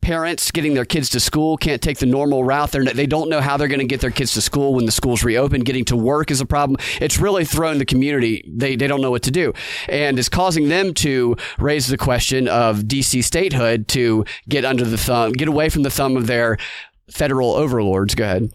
parents 0.00 0.50
getting 0.50 0.74
their 0.74 0.84
kids 0.84 1.10
to 1.10 1.20
school 1.20 1.56
can't 1.56 1.82
take 1.82 1.98
the 1.98 2.06
normal 2.06 2.44
route. 2.44 2.72
They're, 2.72 2.84
they 2.84 3.06
don't 3.06 3.28
know 3.28 3.40
how 3.40 3.56
they're 3.56 3.68
going 3.68 3.80
to 3.80 3.86
get 3.86 4.00
their 4.00 4.10
kids 4.10 4.32
to 4.34 4.40
school 4.40 4.74
when 4.74 4.86
the 4.86 4.92
schools 4.92 5.22
reopen. 5.22 5.60
Getting 5.62 5.84
to 5.86 5.96
work 5.96 6.30
is 6.30 6.40
a 6.40 6.46
problem. 6.46 6.78
It's 7.00 7.18
really 7.18 7.44
thrown 7.44 7.78
the 7.78 7.84
community. 7.84 8.44
They, 8.48 8.76
they 8.76 8.86
don't 8.86 9.00
know 9.00 9.10
what 9.10 9.22
to 9.24 9.30
do. 9.30 9.52
And 9.88 10.18
it's 10.18 10.28
causing 10.28 10.68
them 10.68 10.94
to 10.94 11.36
raise 11.58 11.88
the 11.88 11.98
question 11.98 12.48
of 12.48 12.80
DC 12.80 13.24
statehood 13.24 13.88
to 13.88 14.24
get 14.48 14.64
under 14.64 14.84
the 14.84 14.98
thumb, 14.98 15.32
get 15.32 15.48
away 15.48 15.68
from 15.68 15.82
the 15.82 15.90
thumb 15.90 16.16
of 16.16 16.26
their 16.26 16.58
federal 17.10 17.52
overlords. 17.52 18.14
Go 18.14 18.24
ahead. 18.24 18.52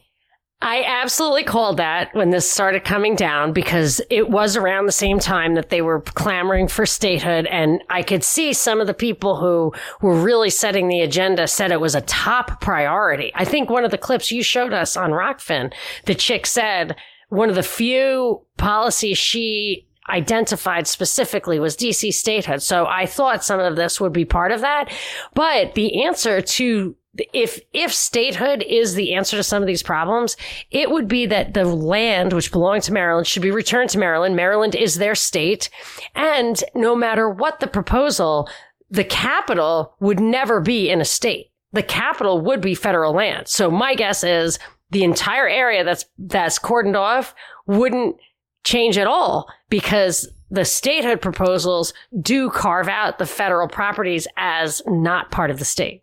I 0.63 0.83
absolutely 0.85 1.43
called 1.43 1.75
that 1.77 2.15
when 2.15 2.29
this 2.29 2.49
started 2.49 2.85
coming 2.85 3.15
down 3.15 3.51
because 3.51 4.01
it 4.09 4.29
was 4.29 4.55
around 4.55 4.85
the 4.85 4.93
same 4.93 5.19
time 5.19 5.55
that 5.55 5.69
they 5.69 5.81
were 5.81 5.99
clamoring 5.99 6.69
for 6.69 6.85
statehood. 6.85 7.45
And 7.47 7.83
I 7.89 8.01
could 8.01 8.23
see 8.23 8.53
some 8.53 8.79
of 8.79 8.87
the 8.87 8.93
people 8.93 9.35
who 9.35 9.73
were 10.01 10.15
really 10.15 10.49
setting 10.49 10.87
the 10.87 11.01
agenda 11.01 11.47
said 11.47 11.73
it 11.73 11.81
was 11.81 11.95
a 11.95 12.01
top 12.01 12.61
priority. 12.61 13.33
I 13.35 13.43
think 13.43 13.69
one 13.69 13.83
of 13.83 13.91
the 13.91 13.97
clips 13.97 14.31
you 14.31 14.41
showed 14.41 14.71
us 14.71 14.95
on 14.95 15.11
Rokfin, 15.11 15.73
the 16.05 16.15
chick 16.15 16.45
said 16.45 16.95
one 17.27 17.49
of 17.49 17.55
the 17.55 17.63
few 17.63 18.45
policies 18.55 19.17
she 19.17 19.85
identified 20.09 20.87
specifically 20.87 21.59
was 21.59 21.75
DC 21.75 22.13
statehood. 22.13 22.61
So 22.61 22.85
I 22.85 23.05
thought 23.05 23.43
some 23.43 23.59
of 23.59 23.75
this 23.75 23.99
would 23.99 24.13
be 24.13 24.25
part 24.25 24.53
of 24.53 24.61
that. 24.61 24.89
But 25.33 25.75
the 25.75 26.05
answer 26.05 26.41
to 26.41 26.95
if 27.33 27.59
if 27.73 27.93
statehood 27.93 28.63
is 28.63 28.95
the 28.95 29.13
answer 29.13 29.37
to 29.37 29.43
some 29.43 29.61
of 29.61 29.67
these 29.67 29.83
problems, 29.83 30.35
it 30.71 30.89
would 30.89 31.07
be 31.07 31.25
that 31.27 31.53
the 31.53 31.65
land 31.65 32.33
which 32.33 32.51
belonged 32.51 32.83
to 32.83 32.93
Maryland 32.93 33.27
should 33.27 33.43
be 33.43 33.51
returned 33.51 33.89
to 33.91 33.99
Maryland. 33.99 34.35
Maryland 34.35 34.75
is 34.75 34.95
their 34.95 35.15
state, 35.15 35.69
and 36.15 36.63
no 36.73 36.95
matter 36.95 37.29
what 37.29 37.59
the 37.59 37.67
proposal, 37.67 38.49
the 38.89 39.03
capital 39.03 39.95
would 39.99 40.19
never 40.19 40.59
be 40.59 40.89
in 40.89 41.01
a 41.01 41.05
state. 41.05 41.51
The 41.71 41.83
capital 41.83 42.41
would 42.41 42.61
be 42.61 42.75
federal 42.75 43.13
land. 43.13 43.47
So 43.47 43.69
my 43.69 43.95
guess 43.95 44.23
is 44.23 44.59
the 44.89 45.03
entire 45.03 45.47
area 45.47 45.83
that's 45.83 46.05
that's 46.17 46.59
cordoned 46.59 46.97
off 46.97 47.35
wouldn't 47.67 48.15
change 48.63 48.97
at 48.97 49.07
all 49.07 49.47
because 49.69 50.29
the 50.49 50.65
statehood 50.65 51.19
proposals 51.19 51.93
do 52.21 52.49
carve 52.49 52.87
out 52.87 53.17
the 53.17 53.25
federal 53.25 53.67
properties 53.67 54.27
as 54.37 54.81
not 54.85 55.31
part 55.31 55.49
of 55.49 55.59
the 55.59 55.65
state. 55.65 56.01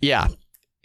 Yeah. 0.00 0.28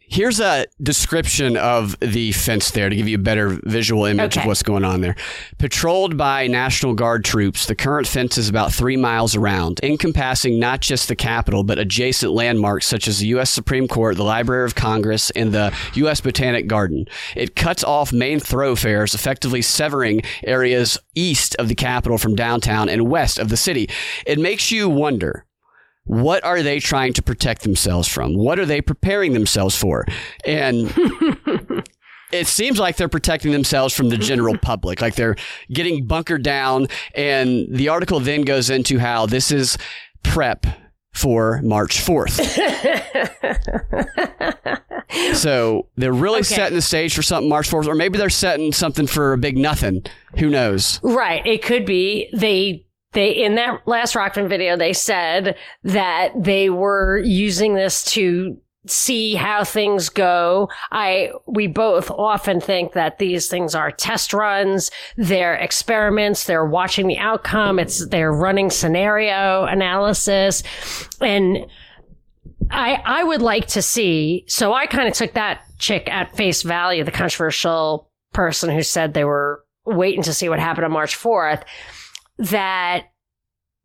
Here's 0.08 0.40
a 0.40 0.66
description 0.82 1.58
of 1.58 2.00
the 2.00 2.32
fence 2.32 2.72
there 2.72 2.90
to 2.90 2.96
give 2.96 3.08
you 3.08 3.16
a 3.16 3.22
better 3.22 3.60
visual 3.64 4.06
image 4.06 4.38
of 4.38 4.46
what's 4.46 4.62
going 4.64 4.86
on 4.86 5.02
there. 5.02 5.16
Patrolled 5.58 6.16
by 6.16 6.48
National 6.48 6.94
Guard 6.94 7.26
troops, 7.26 7.66
the 7.66 7.76
current 7.76 8.08
fence 8.08 8.38
is 8.38 8.48
about 8.48 8.72
three 8.72 8.98
miles 8.98 9.36
around, 9.36 9.80
encompassing 9.82 10.60
not 10.60 10.82
just 10.82 11.08
the 11.08 11.16
Capitol, 11.16 11.64
but 11.64 11.80
adjacent 11.80 12.32
landmarks 12.32 12.86
such 12.86 13.08
as 13.08 13.20
the 13.20 13.28
U.S. 13.28 13.50
Supreme 13.50 13.88
Court, 13.88 14.16
the 14.16 14.24
Library 14.24 14.66
of 14.66 14.76
Congress, 14.76 15.32
and 15.32 15.52
the 15.52 15.76
U.S. 15.96 16.22
Botanic 16.22 16.68
Garden. 16.68 17.08
It 17.36 17.56
cuts 17.56 17.84
off 17.84 18.14
main 18.14 18.40
thoroughfares, 18.40 19.16
effectively 19.16 19.62
severing 19.62 20.22
areas 20.44 21.00
east 21.16 21.56
of 21.56 21.68
the 21.68 21.76
Capitol 21.76 22.18
from 22.18 22.36
downtown 22.36 22.90
and 22.90 23.10
west 23.10 23.40
of 23.40 23.50
the 23.50 23.58
city. 23.58 23.90
It 24.26 24.38
makes 24.40 24.72
you 24.72 24.88
wonder 24.88 25.45
what 26.06 26.44
are 26.44 26.62
they 26.64 26.80
trying 26.80 27.14
to 27.14 27.22
protect 27.22 27.64
themselves 27.64 28.08
from? 28.08 28.36
What 28.38 28.60
are 28.60 28.66
they 28.66 28.82
preparing 28.82 29.34
themselves 29.34 29.76
for? 29.76 30.06
And 30.46 30.94
it 32.32 32.48
seems 32.48 32.80
like 32.80 32.98
they're 32.98 33.10
protecting 33.10 33.52
themselves 33.52 33.94
from 33.96 34.10
the 34.10 34.18
general 34.18 34.58
public, 34.58 35.02
like 35.02 35.16
they're 35.16 35.36
getting 35.72 36.06
bunkered 36.06 36.44
down. 36.44 36.88
And 37.16 37.68
the 37.70 37.90
article 37.90 38.20
then 38.20 38.44
goes 38.44 38.70
into 38.70 39.00
how 39.00 39.26
this 39.26 39.52
is 39.52 39.78
prep 40.24 40.66
for 41.14 41.62
March 41.64 41.98
4th. 41.98 42.42
so 45.34 45.88
they're 45.96 46.12
really 46.14 46.40
Okay. 46.40 46.56
setting 46.56 46.76
the 46.76 46.82
stage 46.82 47.16
for 47.16 47.22
something 47.22 47.50
March 47.50 47.70
4th, 47.70 47.88
or 47.88 47.96
maybe 47.96 48.18
they're 48.18 48.30
setting 48.30 48.72
something 48.74 49.08
for 49.08 49.34
a 49.34 49.38
big 49.38 49.58
nothing. 49.58 50.04
Who 50.38 50.50
knows? 50.50 51.00
Right. 51.04 51.46
It 51.46 51.64
could 51.64 51.86
be 51.86 52.30
they 52.34 52.85
they 53.16 53.32
in 53.32 53.56
that 53.56 53.88
last 53.88 54.14
Rokfin 54.14 54.48
video 54.48 54.78
they 54.78 54.94
said 54.94 55.56
that 55.84 56.32
they 56.38 56.70
were 56.70 57.18
using 57.18 57.74
this 57.74 58.04
to 58.12 58.58
see 58.88 59.34
how 59.34 59.64
things 59.64 60.10
go. 60.10 60.70
I 60.92 61.32
we 61.48 61.68
both 61.68 62.12
often 62.12 62.62
think 62.62 62.94
that 62.94 63.18
these 63.18 63.48
things 63.48 63.74
are 63.74 63.92
test 63.92 64.34
runs, 64.34 64.92
they're 65.18 65.56
experiments, 65.56 66.44
they're 66.44 66.66
watching 66.66 67.08
the 67.08 67.18
outcome, 67.18 67.80
it's 67.80 68.06
they're 68.08 68.32
running 68.32 68.70
scenario 68.70 69.64
analysis 69.64 70.62
and 71.20 71.66
I 72.70 73.02
I 73.04 73.24
would 73.24 73.42
like 73.42 73.68
to 73.68 73.82
see. 73.82 74.46
So 74.48 74.74
I 74.74 74.86
kind 74.86 75.08
of 75.08 75.14
took 75.14 75.34
that 75.34 75.62
chick 75.80 76.08
at 76.10 76.36
face 76.36 76.62
value, 76.62 77.04
the 77.04 77.12
controversial 77.12 78.12
person 78.34 78.70
who 78.70 78.84
said 78.84 79.14
they 79.14 79.26
were 79.26 79.64
waiting 79.86 80.24
to 80.24 80.34
see 80.34 80.50
what 80.50 80.60
happened 80.60 80.86
on 80.86 80.92
March 80.92 81.18
4th, 81.18 81.64
that 82.38 83.06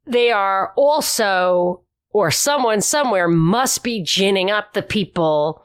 they 0.06 0.30
are 0.30 0.72
also, 0.76 1.82
or 2.10 2.30
someone 2.30 2.80
somewhere 2.80 3.28
must 3.28 3.82
be 3.84 4.02
ginning 4.02 4.50
up 4.50 4.72
the 4.72 4.82
people 4.82 5.64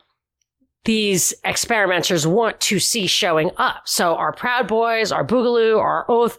these 0.85 1.33
experimenters 1.43 2.25
want 2.25 2.59
to 2.61 2.79
see 2.79 3.07
showing 3.07 3.51
up. 3.57 3.81
So 3.85 4.15
our 4.15 4.31
Proud 4.31 4.67
Boys, 4.67 5.11
our 5.11 5.25
Boogaloo, 5.25 5.79
our 5.79 6.05
Oath 6.07 6.37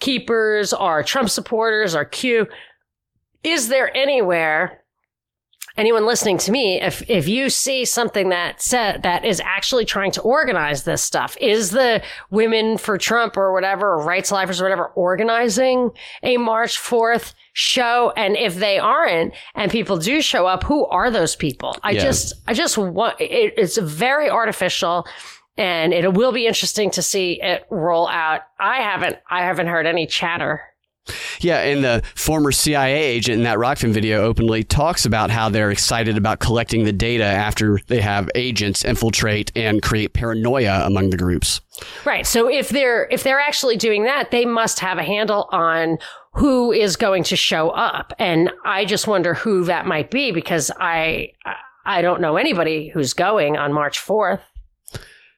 Keepers, 0.00 0.72
our 0.72 1.02
Trump 1.02 1.28
supporters, 1.28 1.94
our 1.94 2.06
Q. 2.06 2.46
Is 3.44 3.68
there 3.68 3.94
anywhere 3.94 4.81
anyone 5.76 6.06
listening 6.06 6.38
to 6.38 6.52
me, 6.52 6.80
if 6.80 7.08
if 7.08 7.28
you 7.28 7.50
see 7.50 7.84
something 7.84 8.28
that 8.30 8.60
said 8.62 9.02
that 9.02 9.24
is 9.24 9.40
actually 9.40 9.84
trying 9.84 10.10
to 10.12 10.20
organize 10.22 10.84
this 10.84 11.02
stuff, 11.02 11.36
is 11.40 11.70
the 11.70 12.02
Women 12.30 12.78
for 12.78 12.98
Trump 12.98 13.36
or 13.36 13.52
whatever, 13.52 13.92
or 13.94 14.02
Rights 14.04 14.30
Lifers 14.32 14.60
or 14.60 14.64
whatever, 14.64 14.86
organizing 14.88 15.90
a 16.22 16.36
March 16.36 16.78
Fourth 16.78 17.34
show? 17.52 18.12
And 18.16 18.36
if 18.36 18.56
they 18.56 18.78
aren't, 18.78 19.34
and 19.54 19.70
people 19.70 19.98
do 19.98 20.22
show 20.22 20.46
up, 20.46 20.64
who 20.64 20.86
are 20.86 21.10
those 21.10 21.36
people? 21.36 21.76
I 21.82 21.92
Yeah. 21.92 22.02
just, 22.02 22.34
I 22.46 22.54
just 22.54 22.78
want. 22.78 23.20
It, 23.20 23.54
it's 23.56 23.76
very 23.78 24.28
artificial. 24.30 25.06
And 25.58 25.92
it 25.92 26.14
will 26.14 26.32
be 26.32 26.46
interesting 26.46 26.90
to 26.92 27.02
see 27.02 27.38
it 27.42 27.66
roll 27.68 28.08
out. 28.08 28.40
I 28.58 28.78
haven't, 28.78 29.18
I 29.30 29.42
haven't 29.44 29.66
heard 29.66 29.86
any 29.86 30.06
chatter 30.06 30.62
Yeah, 31.40 31.58
and 31.60 31.82
the 31.82 32.02
former 32.14 32.52
CIA 32.52 32.94
agent 33.02 33.38
in 33.38 33.44
that 33.44 33.58
Rokfin 33.58 33.92
video 33.92 34.22
openly 34.22 34.62
talks 34.62 35.04
about 35.04 35.30
how 35.30 35.48
they're 35.48 35.70
excited 35.72 36.16
about 36.16 36.38
collecting 36.38 36.84
the 36.84 36.92
data 36.92 37.24
after 37.24 37.80
they 37.88 38.00
have 38.00 38.30
agents 38.34 38.84
infiltrate 38.84 39.50
and 39.56 39.82
create 39.82 40.12
paranoia 40.12 40.82
among 40.86 41.10
the 41.10 41.16
groups. 41.16 41.60
Right. 42.04 42.26
So 42.26 42.48
if 42.48 42.68
they're 42.68 43.08
if 43.10 43.24
they're 43.24 43.40
actually 43.40 43.76
doing 43.76 44.04
that, 44.04 44.30
they 44.30 44.44
must 44.44 44.78
have 44.78 44.98
a 44.98 45.02
handle 45.02 45.48
on 45.50 45.98
who 46.34 46.72
is 46.72 46.96
going 46.96 47.24
to 47.24 47.36
show 47.36 47.70
up. 47.70 48.12
And 48.18 48.50
I 48.64 48.84
just 48.84 49.06
wonder 49.06 49.34
who 49.34 49.64
that 49.64 49.86
might 49.86 50.10
be 50.10 50.30
because 50.30 50.70
I 50.78 51.32
I 51.84 52.02
don't 52.02 52.20
know 52.20 52.36
anybody 52.36 52.88
who's 52.88 53.12
going 53.12 53.56
on 53.56 53.72
March 53.72 53.98
4th. 53.98 54.40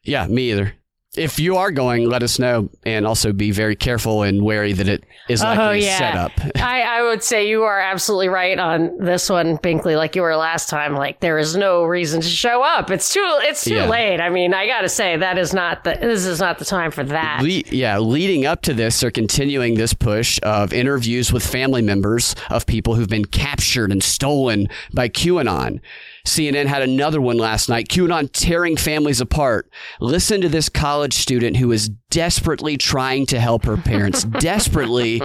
Yeah, 0.02 0.26
me 0.26 0.52
either. 0.52 0.75
If 1.16 1.38
you 1.38 1.56
are 1.56 1.71
going, 1.71 2.09
let 2.09 2.23
us 2.23 2.38
know, 2.38 2.68
and 2.85 3.06
also 3.06 3.33
be 3.33 3.50
very 3.50 3.76
careful 3.76 4.23
and 4.23 4.42
wary 4.42 4.73
that 4.73 4.88
it 4.88 5.04
is 5.28 5.42
uh-huh, 5.42 5.50
likely 5.50 5.64
Oh, 5.64 5.71
a 5.71 5.76
yeah. 5.78 5.99
setup. 5.99 6.33
I, 6.62 6.83
I 6.83 7.02
would 7.02 7.23
say 7.23 7.49
you 7.49 7.62
are 7.62 7.80
absolutely 7.80 8.28
right 8.28 8.59
on 8.59 8.99
this 8.99 9.30
one, 9.30 9.59
Binkley, 9.59 9.97
like 9.97 10.16
you 10.16 10.23
were 10.23 10.35
last 10.37 10.68
time. 10.68 10.94
Like 10.94 11.21
there 11.21 11.38
is 11.38 11.56
no 11.56 11.85
reason 11.85 12.21
to 12.21 12.28
show 12.28 12.62
up. 12.62 12.90
It's 12.90 13.12
too 13.12 13.25
it's 13.42 13.64
too 13.64 13.75
Yeah. 13.75 13.88
late. 13.88 14.21
I 14.21 14.28
mean, 14.30 14.52
I 14.54 14.66
gotta 14.66 14.88
say 14.88 15.16
that 15.16 15.38
is 15.38 15.54
not 15.54 15.85
the 15.85 15.97
this 16.00 16.26
is 16.26 16.40
not 16.40 16.59
the 16.59 16.64
time 16.64 16.90
for 16.90 17.04
that. 17.04 17.40
Le- 17.42 17.49
yeah, 17.71 17.99
leading 17.99 18.44
up 18.44 18.62
to 18.62 18.75
this, 18.75 19.00
they're 19.00 19.11
continuing 19.11 19.75
this 19.75 19.94
push 19.94 20.38
of 20.42 20.73
interviews 20.73 21.33
with 21.33 21.47
family 21.47 21.83
members 21.83 22.35
of 22.50 22.66
people 22.66 22.94
who've 22.97 23.09
been 23.09 23.25
captured 23.25 23.92
and 23.92 24.02
stolen 24.02 24.68
by 24.92 25.09
QAnon. 25.09 25.80
CNN 26.26 26.66
had 26.66 26.83
another 26.83 27.21
one 27.21 27.37
last 27.37 27.69
night. 27.69 27.88
QAnon 27.88 28.31
tearing 28.33 28.76
families 28.76 29.21
apart. 29.21 29.71
Listen 30.00 30.40
to 30.40 30.49
this 30.49 30.69
college 30.69 31.14
student 31.14 31.57
who 31.57 31.71
is 31.71 31.90
desperately 32.11 32.76
trying 32.76 33.26
to 33.26 33.40
help 33.40 33.64
her 33.64 33.76
parents, 33.76 34.25
desperately, 34.40 35.21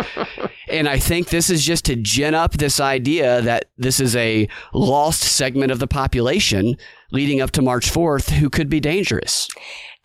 And 0.69 0.87
I 0.87 0.99
think 0.99 1.29
this 1.29 1.49
is 1.49 1.65
just 1.65 1.85
to 1.85 1.95
gin 1.95 2.35
up 2.35 2.53
this 2.53 2.79
idea 2.79 3.41
that 3.41 3.65
this 3.77 3.99
is 3.99 4.15
a 4.15 4.47
lost 4.73 5.21
segment 5.21 5.71
of 5.71 5.79
the 5.79 5.87
population 5.87 6.77
leading 7.11 7.41
up 7.41 7.51
to 7.51 7.61
March 7.61 7.91
4th 7.91 8.29
who 8.31 8.49
could 8.49 8.69
be 8.69 8.79
dangerous. 8.79 9.47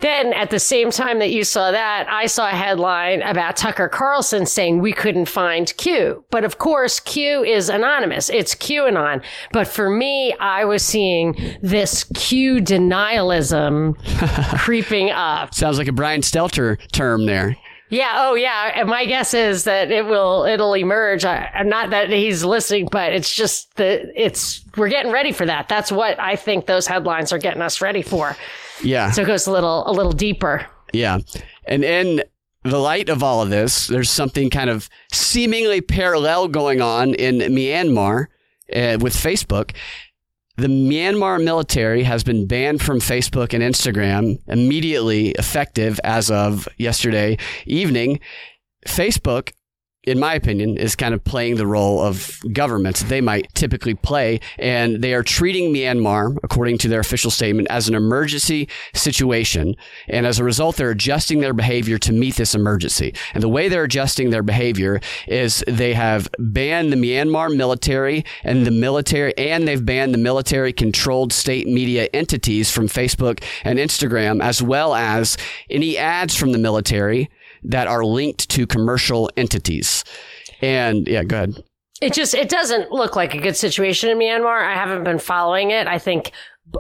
Then 0.05 0.35
at 0.35 0.51
the 0.51 0.59
same 0.59 0.91
time 0.91 1.19
that 1.21 1.31
you 1.31 1.45
saw 1.45 1.71
that, 1.71 2.07
I 2.11 2.27
saw 2.27 2.47
a 2.47 2.51
headline 2.51 3.23
about 3.23 3.57
Tucker 3.57 3.89
Carlson 3.89 4.45
saying 4.45 4.81
we 4.81 4.93
couldn't 4.93 5.31
find 5.31 5.75
Q. 5.79 6.23
But 6.31 6.45
of 6.45 6.59
course, 6.59 7.01
Q 7.01 7.43
is 7.43 7.71
anonymous. 7.71 8.29
It's 8.29 8.55
QAnon. 8.55 9.25
But 9.51 9.67
for 9.67 9.89
me, 9.89 10.35
I 10.35 10.67
was 10.67 10.83
seeing 10.83 11.57
this 11.63 12.05
Q 12.15 12.57
denialism 12.57 13.97
creeping 14.59 15.11
up. 15.11 15.55
Sounds 15.55 15.79
like 15.79 15.89
a 15.89 15.93
Brian 15.93 16.21
Stelter 16.21 16.77
term 16.93 17.25
there. 17.25 17.57
Yeah. 17.91 18.13
Oh, 18.17 18.35
yeah. 18.35 18.73
And 18.75 18.89
my 18.89 19.05
guess 19.05 19.35
is 19.35 19.65
that 19.65 19.91
it 19.91 20.07
will 20.07 20.45
it'll 20.45 20.75
emerge. 20.75 21.25
I, 21.25 21.63
not 21.65 21.91
that 21.91 22.11
he's 22.11 22.45
listening, 22.45 22.89
but 22.91 23.13
it's 23.13 23.35
just 23.35 23.75
that 23.77 24.11
it's 24.15 24.65
we're 24.77 24.89
getting 24.89 25.13
ready 25.13 25.33
for 25.33 25.47
that. 25.47 25.69
That's 25.69 25.93
what 25.93 26.19
I 26.19 26.37
think 26.37 26.67
those 26.67 26.87
headlines 26.87 27.33
are 27.33 27.39
getting 27.39 27.63
us 27.63 27.81
ready 27.81 28.03
for. 28.03 28.37
Yeah. 28.83 29.11
So 29.11 29.23
it 29.23 29.27
goes 29.27 29.47
a 29.47 29.53
little 29.53 29.89
a 29.89 29.93
little 29.93 30.13
deeper. 30.13 30.67
Yeah. 30.93 31.19
And 31.67 31.85
in 31.85 32.23
the 32.63 32.79
light 32.79 33.09
of 33.09 33.23
all 33.23 33.43
of 33.43 33.51
this, 33.51 33.87
there's 33.87 34.11
something 34.11 34.49
kind 34.51 34.71
of 34.71 34.89
seemingly 35.13 35.81
parallel 35.81 36.49
going 36.49 36.81
on 36.81 37.15
in 37.15 37.39
Myanmar 37.39 38.27
uh, 38.75 38.99
with 39.01 39.15
Facebook. 39.15 39.73
The 40.57 40.69
Myanmar 40.69 41.43
military 41.43 42.05
has 42.05 42.23
been 42.23 42.47
banned 42.47 42.81
from 42.81 43.01
Facebook 43.01 43.53
and 43.53 43.63
Instagram 43.63 44.39
immediately 44.47 45.31
effective 45.31 45.99
as 46.05 46.31
of 46.31 46.69
yesterday 46.79 47.39
evening. 47.67 48.21
Facebook 48.87 49.53
in 50.07 50.19
my 50.19 50.35
opinion, 50.35 50.77
is 50.77 50.97
kind 50.97 51.15
of 51.15 51.23
playing 51.25 51.57
the 51.57 51.67
role 51.67 52.01
of 52.01 52.41
governments 52.53 53.03
they 53.03 53.21
might 53.21 53.53
typically 53.55 53.95
play. 53.95 54.41
And 54.59 55.03
they 55.03 55.15
are 55.15 55.23
treating 55.23 55.73
Myanmar, 55.73 56.39
according 56.43 56.79
to 56.79 56.89
their 56.89 57.01
official 57.01 57.31
statement, 57.31 57.69
as 57.71 57.89
an 57.89 57.95
emergency 57.95 58.69
situation. 58.95 59.75
And 60.09 60.27
as 60.27 60.39
a 60.39 60.45
result, 60.45 60.77
they're 60.77 60.91
adjusting 60.91 61.41
their 61.41 61.55
behavior 61.55 61.99
to 61.99 62.13
meet 62.13 62.37
this 62.37 62.55
emergency. 62.55 63.15
And 63.33 63.43
the 63.43 63.49
way 63.49 63.69
they're 63.69 63.85
adjusting 63.85 64.31
their 64.31 64.43
behavior 64.43 65.01
is 65.27 65.65
they 65.67 65.95
have 65.95 66.29
banned 66.39 66.93
the 66.93 66.97
Myanmar 66.97 67.55
military 67.55 68.25
and 68.43 68.67
the 68.67 68.71
military, 68.71 69.37
and 69.39 69.67
they've 69.67 69.85
banned 69.85 70.15
the 70.15 70.19
military 70.19 70.73
controlled 70.73 71.33
state 71.33 71.67
media 71.67 72.09
entities 72.13 72.71
from 72.71 72.89
Facebook 72.89 73.43
and 73.65 73.79
Instagram, 73.79 74.43
as 74.43 74.63
well 74.63 74.95
as 74.95 75.37
any 75.71 75.97
ads 75.97 76.35
from 76.35 76.53
the 76.53 76.59
military 76.59 77.31
that 77.65 77.87
are 77.87 78.05
linked 78.05 78.49
to 78.51 78.67
commercial 78.67 79.31
entities. 79.37 80.05
And 80.61 81.07
yeah, 81.07 81.25
go 81.25 81.37
ahead. 81.37 81.65
It 82.01 82.13
just 82.13 82.35
it 82.35 82.49
doesn't 82.49 82.91
look 82.91 83.17
like 83.17 83.35
a 83.35 83.41
good 83.41 83.57
situation 83.57 84.11
in 84.11 84.19
Myanmar. 84.19 84.63
I 84.63 84.75
haven't 84.75 85.05
been 85.05 85.19
following 85.19 85.71
it. 85.71 85.87
I 85.87 85.99
think 85.99 86.33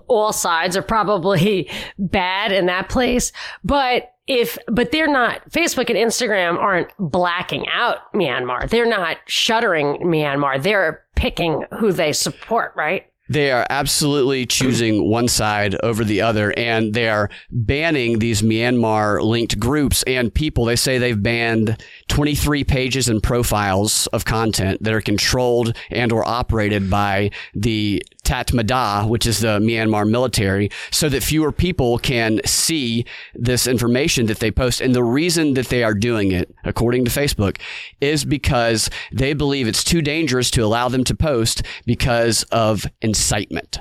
all 0.09 0.33
sides 0.33 0.77
are 0.77 0.83
probably 0.83 1.71
bad 1.99 2.53
in 2.53 2.67
that 2.67 2.89
place, 2.89 3.33
but 3.63 4.11
if 4.27 4.59
but 4.69 4.91
they're 4.91 5.07
not 5.07 5.49
Facebook 5.51 5.91
and 5.91 5.99
Instagram 5.99 6.59
aren't 6.59 6.89
blacking 6.99 7.67
out 7.69 8.13
Myanmar. 8.15 8.69
They're 8.69 8.89
not 8.89 9.19
shuttering 9.27 9.99
Myanmar. 9.99 10.63
They're 10.63 11.05
picking 11.15 11.65
who 11.79 11.93
they 11.93 12.13
support, 12.13 12.73
right? 12.75 13.07
They 13.35 13.51
are 13.51 13.67
absolutely 13.69 14.47
choosing 14.47 15.11
one 15.11 15.27
side 15.27 15.75
over 15.83 16.05
the 16.05 16.21
other, 16.21 16.55
and 16.57 16.95
they 16.95 17.09
are 17.09 17.31
banning 17.51 18.21
these 18.21 18.43
Myanmar 18.43 19.21
linked 19.21 19.59
groups 19.59 20.05
and 20.05 20.33
people. 20.33 20.67
They 20.67 20.77
say 20.77 20.99
they've 20.99 21.21
banned 21.21 21.83
23 22.07 22.63
pages 22.63 23.09
and 23.09 23.21
profiles 23.21 24.07
of 24.09 24.25
content 24.25 24.85
that 24.85 24.95
are 24.95 25.01
controlled 25.01 25.77
and 25.91 26.13
or 26.13 26.25
operated 26.25 26.89
by 26.89 27.33
the 27.55 28.01
Tatmadaw, 28.25 29.09
which 29.09 29.27
is 29.27 29.41
the 29.41 29.59
Myanmar 29.61 30.09
military, 30.09 30.71
so 30.91 31.09
that 31.09 31.23
fewer 31.23 31.53
people 31.53 31.99
can 31.99 32.41
see 32.45 33.05
this 33.35 33.67
information 33.67 34.27
that 34.27 34.41
they 34.41 34.51
post. 34.51 34.81
And 34.81 34.95
the 34.95 35.05
reason 35.05 35.55
that 35.55 35.69
they 35.69 35.85
are 35.85 35.95
doing 35.95 36.33
it, 36.33 36.55
according 36.65 37.05
to 37.05 37.11
Facebook, 37.11 37.59
is 38.01 38.25
because 38.25 38.91
they 39.13 39.35
believe 39.35 39.69
it's 39.69 39.85
too 39.85 40.03
dangerous 40.03 40.51
to 40.53 40.65
allow 40.65 40.89
them 40.89 41.05
to 41.05 41.15
post 41.15 41.63
because 41.87 42.43
of 42.45 42.87
incitement. 43.03 43.79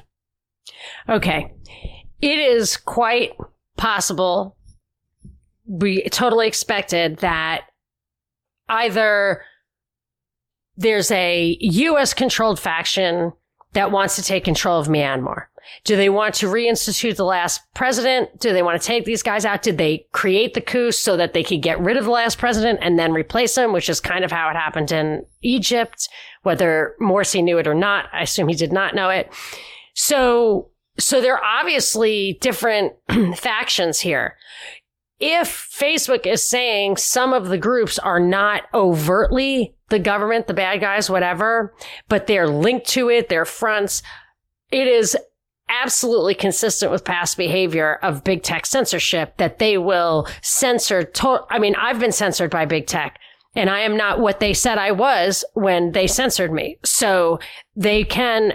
Okay. 1.09 1.53
It 2.21 2.39
is 2.39 2.77
quite 2.77 3.31
possible, 3.77 4.55
we 5.65 6.03
totally 6.09 6.47
expected 6.47 7.17
that 7.17 7.65
either 8.69 9.43
there's 10.77 11.11
a 11.11 11.57
U.S. 11.59 12.13
controlled 12.13 12.59
faction 12.59 13.33
that 13.73 13.91
wants 13.91 14.15
to 14.15 14.23
take 14.23 14.43
control 14.43 14.79
of 14.79 14.87
Myanmar. 14.87 15.45
Do 15.83 15.95
they 15.95 16.09
want 16.09 16.35
to 16.35 16.47
reinstitute 16.47 17.15
the 17.15 17.25
last 17.25 17.61
president? 17.73 18.39
Do 18.39 18.53
they 18.53 18.63
want 18.63 18.81
to 18.81 18.85
take 18.85 19.05
these 19.05 19.23
guys 19.23 19.45
out? 19.45 19.61
Did 19.61 19.77
they 19.77 20.05
create 20.11 20.53
the 20.53 20.61
coup 20.61 20.91
so 20.91 21.17
that 21.17 21.33
they 21.33 21.43
could 21.43 21.61
get 21.61 21.79
rid 21.79 21.97
of 21.97 22.05
the 22.05 22.11
last 22.11 22.37
president 22.37 22.79
and 22.81 22.99
then 22.99 23.13
replace 23.13 23.57
him, 23.57 23.73
which 23.73 23.89
is 23.89 23.99
kind 23.99 24.23
of 24.23 24.31
how 24.31 24.49
it 24.49 24.55
happened 24.55 24.91
in 24.91 25.25
Egypt, 25.41 26.09
whether 26.43 26.95
Morsi 27.01 27.43
knew 27.43 27.57
it 27.57 27.67
or 27.67 27.73
not. 27.73 28.05
I 28.13 28.23
assume 28.23 28.47
he 28.47 28.55
did 28.55 28.73
not 28.73 28.95
know 28.95 29.09
it. 29.09 29.31
So, 29.93 30.69
so 30.97 31.21
there 31.21 31.35
are 31.35 31.59
obviously 31.59 32.37
different 32.41 32.93
factions 33.35 33.99
here. 33.99 34.35
If 35.19 35.69
Facebook 35.73 36.25
is 36.25 36.45
saying 36.45 36.97
some 36.97 37.33
of 37.33 37.47
the 37.47 37.57
groups 37.57 37.97
are 37.99 38.19
not 38.19 38.63
overtly 38.73 39.75
the 39.93 39.99
government, 39.99 40.47
the 40.47 40.55
bad 40.55 40.81
guys, 40.81 41.07
whatever, 41.07 41.71
but 42.09 42.25
they're 42.25 42.49
linked 42.49 42.87
to 42.87 43.11
it, 43.11 43.29
they're 43.29 43.45
fronts, 43.45 44.01
it 44.71 44.87
is 44.87 45.15
absolutely 45.69 46.33
consistent 46.33 46.91
with 46.91 47.05
past 47.05 47.37
behavior 47.37 47.99
of 48.01 48.23
big 48.23 48.41
tech 48.41 48.65
censorship 48.65 49.37
that 49.37 49.59
they 49.59 49.77
will 49.77 50.27
censor. 50.41 51.03
To- 51.03 51.45
I 51.51 51.59
mean, 51.59 51.75
I've 51.75 51.99
been 51.99 52.11
censored 52.11 52.49
by 52.49 52.65
big 52.65 52.87
tech 52.87 53.19
and 53.55 53.69
I 53.69 53.81
am 53.81 53.95
not 53.95 54.19
what 54.19 54.39
they 54.39 54.55
said 54.55 54.79
I 54.79 54.91
was 54.91 55.45
when 55.53 55.91
they 55.91 56.07
censored 56.07 56.51
me. 56.51 56.79
So 56.83 57.39
they 57.75 58.03
can 58.03 58.53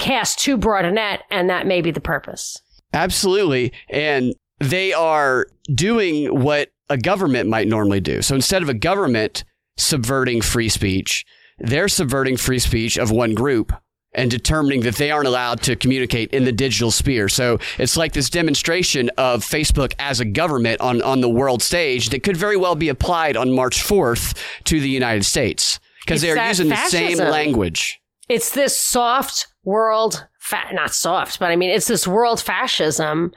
cast 0.00 0.40
too 0.40 0.56
broad 0.56 0.84
a 0.84 0.90
net 0.90 1.22
and 1.30 1.48
that 1.50 1.68
may 1.68 1.82
be 1.82 1.92
the 1.92 2.00
purpose. 2.00 2.60
Absolutely. 2.92 3.72
And 3.90 4.34
they 4.58 4.92
are 4.92 5.46
doing 5.72 6.26
what 6.40 6.70
a 6.90 6.96
government 6.96 7.48
might 7.48 7.68
normally 7.68 8.00
do. 8.00 8.22
So 8.22 8.34
instead 8.34 8.62
of 8.62 8.68
a 8.68 8.74
government 8.74 9.44
subverting 9.78 10.42
free 10.42 10.68
speech, 10.68 11.24
they're 11.58 11.88
subverting 11.88 12.36
free 12.36 12.58
speech 12.58 12.98
of 12.98 13.10
one 13.10 13.34
group 13.34 13.72
and 14.12 14.30
determining 14.30 14.80
that 14.80 14.96
they 14.96 15.10
aren't 15.10 15.28
allowed 15.28 15.60
to 15.62 15.76
communicate 15.76 16.30
in 16.32 16.44
the 16.44 16.52
digital 16.52 16.90
sphere. 16.90 17.28
So 17.28 17.58
it's 17.78 17.96
like 17.96 18.12
this 18.12 18.30
demonstration 18.30 19.10
of 19.18 19.44
Facebook 19.44 19.94
as 19.98 20.18
a 20.20 20.24
government 20.24 20.80
on, 20.80 21.02
on 21.02 21.20
the 21.20 21.28
world 21.28 21.62
stage 21.62 22.08
that 22.10 22.22
could 22.22 22.36
very 22.36 22.56
well 22.56 22.74
be 22.74 22.88
applied 22.88 23.36
on 23.36 23.52
March 23.52 23.82
4th 23.82 24.36
to 24.64 24.80
the 24.80 24.88
United 24.88 25.24
States 25.24 25.78
because 26.04 26.22
they're 26.22 26.42
using 26.48 26.70
fascism. 26.70 27.10
the 27.10 27.16
same 27.16 27.30
language. 27.30 28.00
It's 28.28 28.50
this 28.50 28.76
soft 28.76 29.46
world, 29.64 30.26
fa- 30.38 30.70
not 30.72 30.94
soft, 30.94 31.38
but 31.38 31.50
I 31.50 31.56
mean, 31.56 31.70
it's 31.70 31.86
this 31.86 32.06
world 32.06 32.40
fascism 32.40 33.32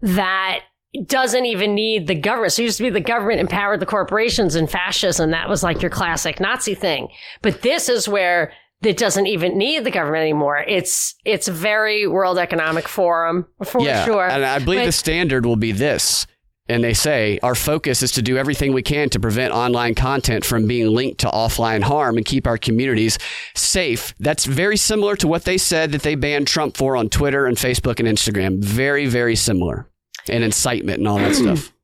that 0.00 0.60
doesn't 1.06 1.44
even 1.44 1.74
need 1.74 2.06
the 2.06 2.14
government. 2.14 2.52
So 2.52 2.62
it 2.62 2.66
used 2.66 2.78
to 2.78 2.84
be 2.84 2.90
the 2.90 3.00
government 3.00 3.40
empowered 3.40 3.80
the 3.80 3.86
corporations 3.86 4.54
and 4.54 4.70
fascism. 4.70 5.30
That 5.30 5.48
was 5.48 5.62
like 5.62 5.82
your 5.82 5.90
classic 5.90 6.40
Nazi 6.40 6.74
thing. 6.74 7.08
But 7.42 7.62
this 7.62 7.88
is 7.88 8.08
where 8.08 8.52
it 8.82 8.96
doesn't 8.96 9.26
even 9.26 9.58
need 9.58 9.84
the 9.84 9.90
government 9.90 10.22
anymore. 10.22 10.64
It's 10.66 11.14
it's 11.24 11.48
very 11.48 12.06
World 12.06 12.38
Economic 12.38 12.88
Forum 12.88 13.46
for 13.64 13.82
yeah, 13.82 14.04
sure. 14.04 14.28
And 14.28 14.44
I 14.44 14.58
believe 14.60 14.80
but, 14.80 14.86
the 14.86 14.92
standard 14.92 15.44
will 15.44 15.56
be 15.56 15.72
this. 15.72 16.26
And 16.70 16.84
they 16.84 16.92
say 16.92 17.38
our 17.42 17.54
focus 17.54 18.02
is 18.02 18.12
to 18.12 18.22
do 18.22 18.36
everything 18.36 18.74
we 18.74 18.82
can 18.82 19.08
to 19.10 19.20
prevent 19.20 19.54
online 19.54 19.94
content 19.94 20.44
from 20.44 20.66
being 20.66 20.88
linked 20.88 21.18
to 21.20 21.26
offline 21.28 21.82
harm 21.82 22.18
and 22.18 22.26
keep 22.26 22.46
our 22.46 22.58
communities 22.58 23.18
safe. 23.54 24.14
That's 24.20 24.44
very 24.44 24.76
similar 24.76 25.16
to 25.16 25.26
what 25.26 25.44
they 25.44 25.56
said 25.56 25.92
that 25.92 26.02
they 26.02 26.14
banned 26.14 26.46
Trump 26.46 26.76
for 26.76 26.94
on 26.94 27.08
Twitter 27.08 27.46
and 27.46 27.56
Facebook 27.56 27.98
and 28.00 28.06
Instagram. 28.06 28.62
Very, 28.62 29.06
very 29.06 29.34
similar 29.34 29.88
and 30.30 30.44
incitement 30.44 30.98
and 30.98 31.08
all 31.08 31.18
that 31.18 31.34
stuff. 31.34 31.72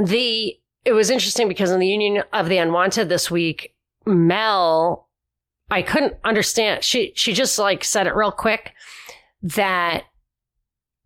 The 0.00 0.56
it 0.84 0.92
was 0.92 1.10
interesting 1.10 1.48
because 1.48 1.72
in 1.72 1.80
the 1.80 1.88
Union 1.88 2.22
of 2.32 2.48
the 2.48 2.58
Unwanted 2.58 3.08
this 3.08 3.32
week, 3.32 3.74
Mel, 4.06 5.08
I 5.70 5.82
couldn't 5.82 6.14
understand. 6.24 6.84
She 6.84 7.12
she 7.16 7.32
just 7.32 7.58
like 7.58 7.82
said 7.82 8.06
it 8.06 8.14
real 8.14 8.30
quick 8.30 8.74
that 9.42 10.04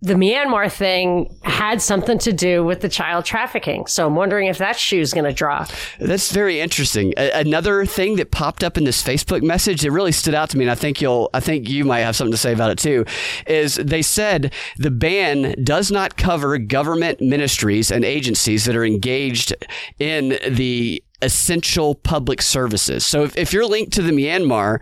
the 0.03 0.15
Myanmar 0.15 0.71
thing 0.71 1.33
had 1.43 1.81
something 1.81 2.19
to 2.19 2.33
do 2.33 2.65
with 2.65 2.81
the 2.81 2.89
child 2.89 3.25
trafficking. 3.25 3.87
So 3.87 4.05
I'm 4.05 4.17
wondering 4.17 4.49
if 4.49 4.59
that 4.59 4.77
shoe's 4.77 5.13
going 5.13 5.27
to 5.27 5.33
drop. 5.33 5.69
That's 6.01 6.33
very 6.33 6.59
interesting. 6.59 7.15
A- 7.17 7.31
another 7.39 7.87
thing 7.87 8.17
that 8.17 8.33
popped 8.33 8.65
up 8.65 8.77
in 8.77 8.83
this 8.83 9.01
Facebook 9.01 9.43
message 9.43 9.83
that 9.83 9.93
really 9.93 10.11
stood 10.11 10.35
out 10.35 10.51
to 10.51 10.59
me, 10.59 10.65
and 10.65 10.73
I 10.73 10.75
think 10.75 11.01
you'll, 11.01 11.31
I 11.33 11.39
think 11.39 11.69
you 11.69 11.85
might 11.85 12.01
have 12.01 12.17
something 12.17 12.33
to 12.33 12.37
say 12.37 12.53
about 12.53 12.73
it 12.73 12.79
too, 12.79 13.05
is 13.47 13.77
they 13.77 14.03
said 14.03 14.53
the 14.77 14.91
ban 14.91 15.55
does 15.63 15.93
not 15.93 16.17
cover 16.17 16.59
government 16.59 17.21
ministries 17.21 17.93
and 17.93 18.05
agencies 18.05 18.65
that 18.65 18.75
are 18.75 18.85
engaged 18.85 19.55
in 20.01 20.37
the 20.51 21.01
essential 21.23 21.95
public 21.95 22.43
services. 22.43 23.07
So 23.07 23.23
if, 23.23 23.37
if 23.37 23.53
you're 23.53 23.67
linked 23.67 23.93
to 23.93 24.03
the 24.03 24.11
Myanmar, 24.11 24.81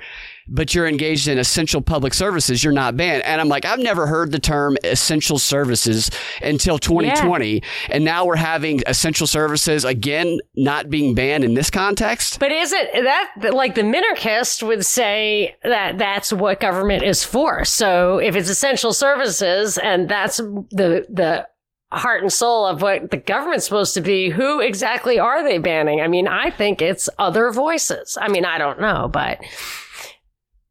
but 0.51 0.75
you're 0.75 0.87
engaged 0.87 1.29
in 1.29 1.39
essential 1.39 1.81
public 1.81 2.13
services, 2.13 2.63
you're 2.63 2.73
not 2.73 2.97
banned. 2.97 3.23
And 3.25 3.41
I'm 3.41 3.49
like, 3.49 3.65
I've 3.65 3.79
never 3.79 4.07
heard 4.07 4.33
the 4.33 4.39
term 4.39 4.77
essential 4.85 5.39
services 5.39 6.11
until 6.43 6.79
2020. 6.79 7.55
Yeah. 7.55 7.61
And 7.89 8.05
now 8.05 8.25
we're 8.25 8.37
having 8.37 8.83
essential 8.87 9.27
services 9.27 9.85
again 9.85 10.41
not 10.57 10.91
being 10.91 11.15
banned 11.15 11.45
in 11.45 11.55
this 11.55 11.71
context. 11.71 12.41
But 12.41 12.53
is 12.53 12.73
it 12.73 12.91
that 12.93 13.55
like 13.55 13.77
the 13.77 13.83
minarchist 13.83 14.67
would 14.67 14.85
say 14.85 15.57
that 15.63 15.99
that's 15.99 16.33
what 16.33 16.61
government 16.61 17.05
is 17.05 17.25
for? 17.25 17.65
So 17.65 18.19
if 18.19 18.35
it's 18.35 18.51
essential 18.51 18.93
services 18.93 19.79
and 19.79 20.09
that's 20.09 20.39
the, 20.39 21.07
the, 21.09 21.47
heart 21.93 22.23
and 22.23 22.33
soul 22.33 22.67
of 22.67 22.83
what 22.83 23.11
the 23.11 23.17
government's 23.17 23.65
supposed 23.65 23.95
to 23.95 24.01
be, 24.01 24.31
who 24.31 24.61
exactly 24.61 25.19
are 25.19 25.43
they 25.43 25.59
banning? 25.59 26.01
I 26.01 26.07
mean, 26.07 26.29
I 26.29 26.51
think 26.51 26.81
it's 26.81 27.09
other 27.19 27.51
voices. 27.51 28.17
I 28.21 28.29
mean, 28.29 28.45
I 28.45 28.59
don't 28.59 28.81
know, 28.81 29.09
but 29.13 29.41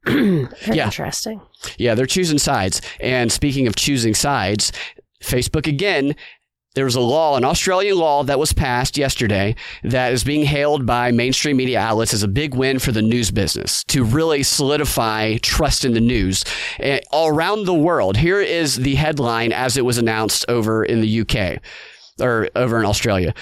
yeah. 0.07 0.85
interesting. 0.85 1.41
Yeah, 1.77 1.95
they're 1.95 2.05
choosing 2.05 2.39
sides. 2.39 2.81
And 2.99 3.31
speaking 3.31 3.67
of 3.67 3.75
choosing 3.75 4.13
sides, 4.13 4.71
Facebook 5.21 5.67
again 5.67 6.15
there 6.75 6.85
was 6.85 6.95
a 6.95 7.01
law, 7.01 7.35
an 7.35 7.43
Australian 7.43 7.97
law 7.97 8.23
that 8.23 8.37
was 8.37 8.53
passed 8.53 8.97
yesterday 8.97 9.55
that 9.83 10.13
is 10.13 10.23
being 10.23 10.45
hailed 10.45 10.85
by 10.85 11.11
mainstream 11.11 11.57
media 11.57 11.79
outlets 11.79 12.13
as 12.13 12.21
a 12.21 12.27
big 12.27 12.53
win 12.53 12.77
for 12.77 12.91
the 12.91 13.01
news 13.01 13.31
business 13.31 13.83
to 13.85 14.03
really 14.03 14.43
solidify 14.43 15.37
trust 15.37 15.83
in 15.83 15.93
the 15.93 15.99
news 15.99 16.45
eh, 16.79 16.99
all 17.11 17.27
around 17.27 17.65
the 17.65 17.73
world. 17.73 18.17
Here 18.17 18.39
is 18.39 18.75
the 18.75 18.95
headline 18.95 19.51
as 19.51 19.77
it 19.77 19.85
was 19.85 19.97
announced 19.97 20.45
over 20.47 20.85
in 20.85 21.01
the 21.01 21.21
UK 21.21 21.59
or 22.21 22.49
over 22.55 22.79
in 22.79 22.85
Australia. 22.85 23.33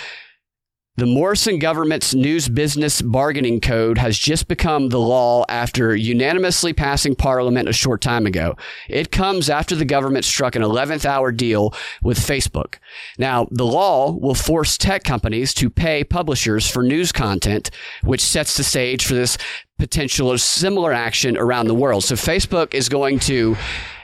The 0.97 1.05
Morrison 1.05 1.59
government's 1.59 2.15
news 2.15 2.49
business 2.49 3.03
bargaining 3.03 3.61
code 3.61 3.99
has 3.99 4.17
just 4.17 4.47
become 4.47 4.89
the 4.89 4.99
law 4.99 5.45
after 5.47 5.95
unanimously 5.95 6.73
passing 6.73 7.13
parliament 7.13 7.69
a 7.69 7.73
short 7.73 8.01
time 8.01 8.25
ago. 8.25 8.55
It 8.89 9.11
comes 9.11 9.47
after 9.47 9.75
the 9.75 9.85
government 9.85 10.25
struck 10.25 10.55
an 10.55 10.63
11th 10.63 11.05
hour 11.05 11.31
deal 11.31 11.75
with 12.01 12.17
Facebook. 12.17 12.79
Now, 13.19 13.47
the 13.51 13.63
law 13.63 14.11
will 14.11 14.33
force 14.33 14.75
tech 14.75 15.03
companies 15.03 15.53
to 15.53 15.69
pay 15.69 16.03
publishers 16.03 16.67
for 16.67 16.81
news 16.81 17.11
content, 17.11 17.69
which 18.01 18.21
sets 18.21 18.57
the 18.57 18.63
stage 18.63 19.05
for 19.05 19.13
this 19.13 19.37
potential 19.77 20.31
of 20.31 20.41
similar 20.41 20.93
action 20.93 21.37
around 21.37 21.67
the 21.67 21.75
world. 21.75 22.05
So 22.05 22.15
Facebook 22.15 22.73
is 22.73 22.89
going 22.89 23.19
to 23.19 23.55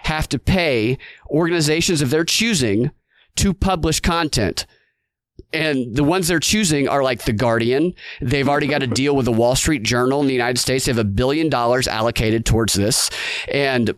have 0.03 0.29
to 0.29 0.37
pay 0.37 0.99
organizations 1.31 2.03
of 2.03 2.11
their 2.11 2.23
choosing 2.23 2.91
to 3.37 3.51
publish 3.51 3.99
content 3.99 4.67
and 5.53 5.95
the 5.95 6.03
ones 6.03 6.27
they're 6.27 6.39
choosing 6.39 6.87
are 6.87 7.03
like 7.03 7.23
the 7.23 7.33
Guardian. 7.33 7.93
They've 8.21 8.47
already 8.47 8.67
got 8.67 8.83
a 8.83 8.87
deal 9.01 9.15
with 9.15 9.25
the 9.25 9.31
Wall 9.31 9.55
Street 9.55 9.83
Journal 9.83 10.21
in 10.21 10.27
the 10.27 10.33
United 10.33 10.59
States. 10.59 10.85
They 10.85 10.91
have 10.91 10.97
a 10.97 11.03
billion 11.03 11.49
dollars 11.49 11.87
allocated 11.87 12.45
towards 12.45 12.73
this. 12.73 13.09
And 13.51 13.95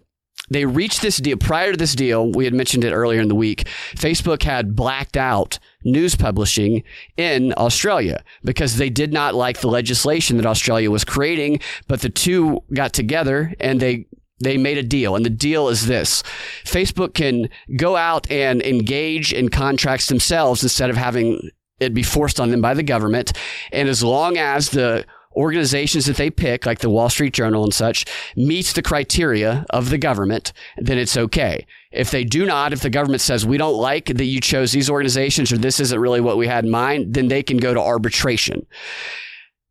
they 0.49 0.65
reached 0.65 1.01
this 1.01 1.17
deal 1.17 1.37
prior 1.37 1.71
to 1.71 1.77
this 1.77 1.95
deal. 1.95 2.31
We 2.31 2.45
had 2.45 2.53
mentioned 2.53 2.83
it 2.83 2.93
earlier 2.93 3.21
in 3.21 3.29
the 3.29 3.35
week. 3.35 3.67
Facebook 3.95 4.43
had 4.43 4.75
blacked 4.75 5.17
out 5.17 5.57
news 5.83 6.15
publishing 6.15 6.83
in 7.17 7.53
Australia 7.57 8.23
because 8.43 8.77
they 8.77 8.89
did 8.89 9.11
not 9.11 9.33
like 9.33 9.61
the 9.61 9.67
legislation 9.67 10.37
that 10.37 10.45
Australia 10.45 10.91
was 10.91 11.03
creating. 11.03 11.59
But 11.87 12.01
the 12.01 12.09
two 12.09 12.63
got 12.73 12.93
together 12.93 13.53
and 13.59 13.79
they 13.79 14.05
they 14.39 14.58
made 14.58 14.78
a 14.78 14.84
deal, 14.84 15.15
and 15.15 15.26
the 15.26 15.30
deal 15.30 15.69
is 15.69 15.88
this 15.88 16.24
Facebook 16.63 17.13
can 17.13 17.50
go 17.78 17.95
out 17.95 18.30
and 18.30 18.62
engage 18.62 19.32
in 19.32 19.50
contracts 19.50 20.08
themselves 20.08 20.63
instead 20.63 20.89
of 20.89 20.98
having 20.98 21.50
it 21.80 21.93
be 21.93 22.04
forced 22.04 22.39
on 22.39 22.52
them 22.52 22.62
by 22.62 22.74
the 22.74 22.84
government. 22.84 23.34
And 23.71 23.89
as 23.89 24.04
long 24.04 24.38
as 24.38 24.69
the 24.69 25.06
organizations 25.36 26.06
that 26.06 26.15
they 26.15 26.30
pick, 26.30 26.65
like 26.65 26.80
the 26.80 26.89
Wall 26.89 27.10
Street 27.10 27.34
Journal 27.34 27.63
and 27.63 27.74
such, 27.74 28.06
meets 28.36 28.74
the 28.74 28.82
criteria 28.82 29.65
of 29.69 29.89
the 29.89 29.98
government, 29.98 30.54
then 30.78 30.98
it's 30.98 31.17
okay. 31.17 31.65
If 31.91 32.12
they 32.12 32.24
do 32.24 32.45
not, 32.45 32.74
if 32.74 32.82
the 32.82 32.89
government 32.89 33.21
says 33.21 33.45
we 33.45 33.58
don't 33.58 33.76
like 33.76 34.06
that 34.06 34.26
you 34.26 34.39
chose 34.39 34.71
these 34.71 34.89
organizations 34.89 35.52
or 35.52 35.58
this 35.58 35.80
isn't 35.80 36.00
really 36.00 36.21
what 36.21 36.38
we 36.38 36.48
had 36.48 36.65
in 36.65 36.71
mind, 36.71 37.13
then 37.13 37.28
they 37.28 37.43
can 37.43 37.58
go 37.58 37.74
to 37.74 37.82
arbitration. 37.82 38.65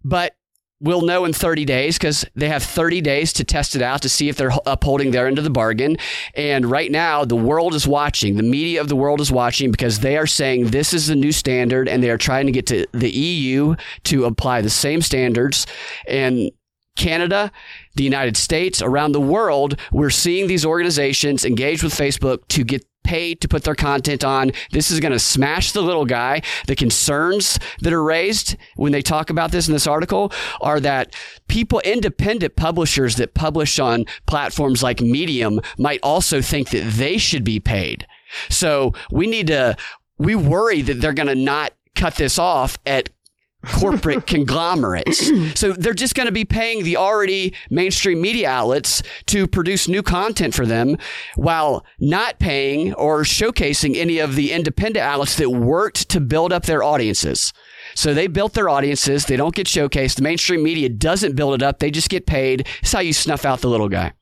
But 0.04 0.36
we'll 0.80 1.02
know 1.02 1.24
in 1.24 1.32
30 1.32 1.64
days 1.64 1.96
because 1.96 2.24
they 2.34 2.48
have 2.48 2.62
30 2.62 3.00
days 3.00 3.32
to 3.34 3.44
test 3.44 3.74
it 3.74 3.82
out 3.82 4.02
to 4.02 4.08
see 4.08 4.28
if 4.28 4.36
they're 4.36 4.52
upholding 4.66 5.10
their 5.10 5.26
end 5.26 5.38
of 5.38 5.44
the 5.44 5.50
bargain. 5.50 5.96
And 6.34 6.66
right 6.66 6.90
now, 6.90 7.24
the 7.24 7.36
world 7.36 7.74
is 7.74 7.86
watching. 7.86 8.36
The 8.36 8.42
media 8.42 8.80
of 8.80 8.88
the 8.88 8.96
world 8.96 9.20
is 9.20 9.32
watching 9.32 9.70
because 9.70 10.00
they 10.00 10.16
are 10.16 10.26
saying 10.26 10.66
this 10.68 10.92
is 10.92 11.06
the 11.06 11.16
new 11.16 11.32
standard 11.32 11.88
and 11.88 12.02
they 12.02 12.10
are 12.10 12.18
trying 12.18 12.46
to 12.46 12.52
get 12.52 12.66
to 12.66 12.86
the 12.92 13.10
EU 13.10 13.76
to 14.04 14.24
apply 14.24 14.60
the 14.60 14.70
same 14.70 15.00
standards. 15.00 15.66
And 16.06 16.50
Canada, 16.96 17.50
the 17.96 18.04
United 18.04 18.36
States, 18.36 18.80
around 18.80 19.12
the 19.12 19.20
world, 19.20 19.78
we're 19.90 20.10
seeing 20.10 20.46
these 20.46 20.64
organizations 20.64 21.44
engage 21.44 21.82
with 21.82 21.92
Facebook 21.92 22.46
to 22.48 22.62
get 22.62 22.84
paid 23.04 23.40
to 23.40 23.48
put 23.48 23.62
their 23.64 23.74
content 23.74 24.24
on. 24.24 24.50
This 24.72 24.90
is 24.90 25.00
going 25.00 25.12
to 25.12 25.18
smash 25.18 25.72
the 25.72 25.82
little 25.82 26.04
guy. 26.04 26.42
The 26.66 26.74
concerns 26.74 27.58
that 27.80 27.92
are 27.92 28.02
raised 28.02 28.56
when 28.76 28.92
they 28.92 29.02
talk 29.02 29.30
about 29.30 29.52
this 29.52 29.68
in 29.68 29.74
this 29.74 29.86
article 29.86 30.32
are 30.60 30.80
that 30.80 31.14
people, 31.48 31.80
independent 31.80 32.56
publishers 32.56 33.16
that 33.16 33.34
publish 33.34 33.78
on 33.78 34.06
platforms 34.26 34.82
like 34.82 35.00
Medium 35.00 35.60
might 35.78 36.00
also 36.02 36.40
think 36.40 36.70
that 36.70 36.90
they 36.94 37.18
should 37.18 37.44
be 37.44 37.60
paid. 37.60 38.06
So 38.48 38.92
we 39.10 39.26
need 39.26 39.46
to, 39.48 39.76
we 40.18 40.34
worry 40.34 40.82
that 40.82 40.94
they're 40.94 41.12
going 41.12 41.28
to 41.28 41.34
not 41.34 41.72
cut 41.94 42.16
this 42.16 42.38
off 42.38 42.78
at 42.86 43.10
corporate 43.64 44.26
conglomerates. 44.26 45.30
So 45.58 45.72
they're 45.72 45.94
just 45.94 46.14
going 46.14 46.26
to 46.26 46.32
be 46.32 46.44
paying 46.44 46.84
the 46.84 46.96
already 46.96 47.54
mainstream 47.70 48.20
media 48.20 48.48
outlets 48.50 49.02
to 49.26 49.46
produce 49.46 49.88
new 49.88 50.02
content 50.02 50.54
for 50.54 50.66
them 50.66 50.96
while 51.36 51.84
not 51.98 52.38
paying 52.38 52.94
or 52.94 53.22
showcasing 53.22 53.96
any 53.96 54.18
of 54.18 54.34
the 54.34 54.52
independent 54.52 55.04
outlets 55.04 55.36
that 55.36 55.50
worked 55.50 56.08
to 56.10 56.20
build 56.20 56.52
up 56.52 56.66
their 56.66 56.82
audiences. 56.82 57.52
So 57.94 58.14
they 58.14 58.26
built 58.26 58.54
their 58.54 58.68
audiences. 58.68 59.26
They 59.26 59.36
don't 59.36 59.54
get 59.54 59.66
showcased. 59.66 60.16
The 60.16 60.22
mainstream 60.22 60.62
media 60.62 60.88
doesn't 60.88 61.36
build 61.36 61.54
it 61.54 61.62
up. 61.62 61.78
They 61.78 61.90
just 61.90 62.10
get 62.10 62.26
paid. 62.26 62.66
It's 62.80 62.92
how 62.92 63.00
you 63.00 63.12
snuff 63.12 63.44
out 63.44 63.60
the 63.60 63.68
little 63.68 63.88
guy. 63.88 64.12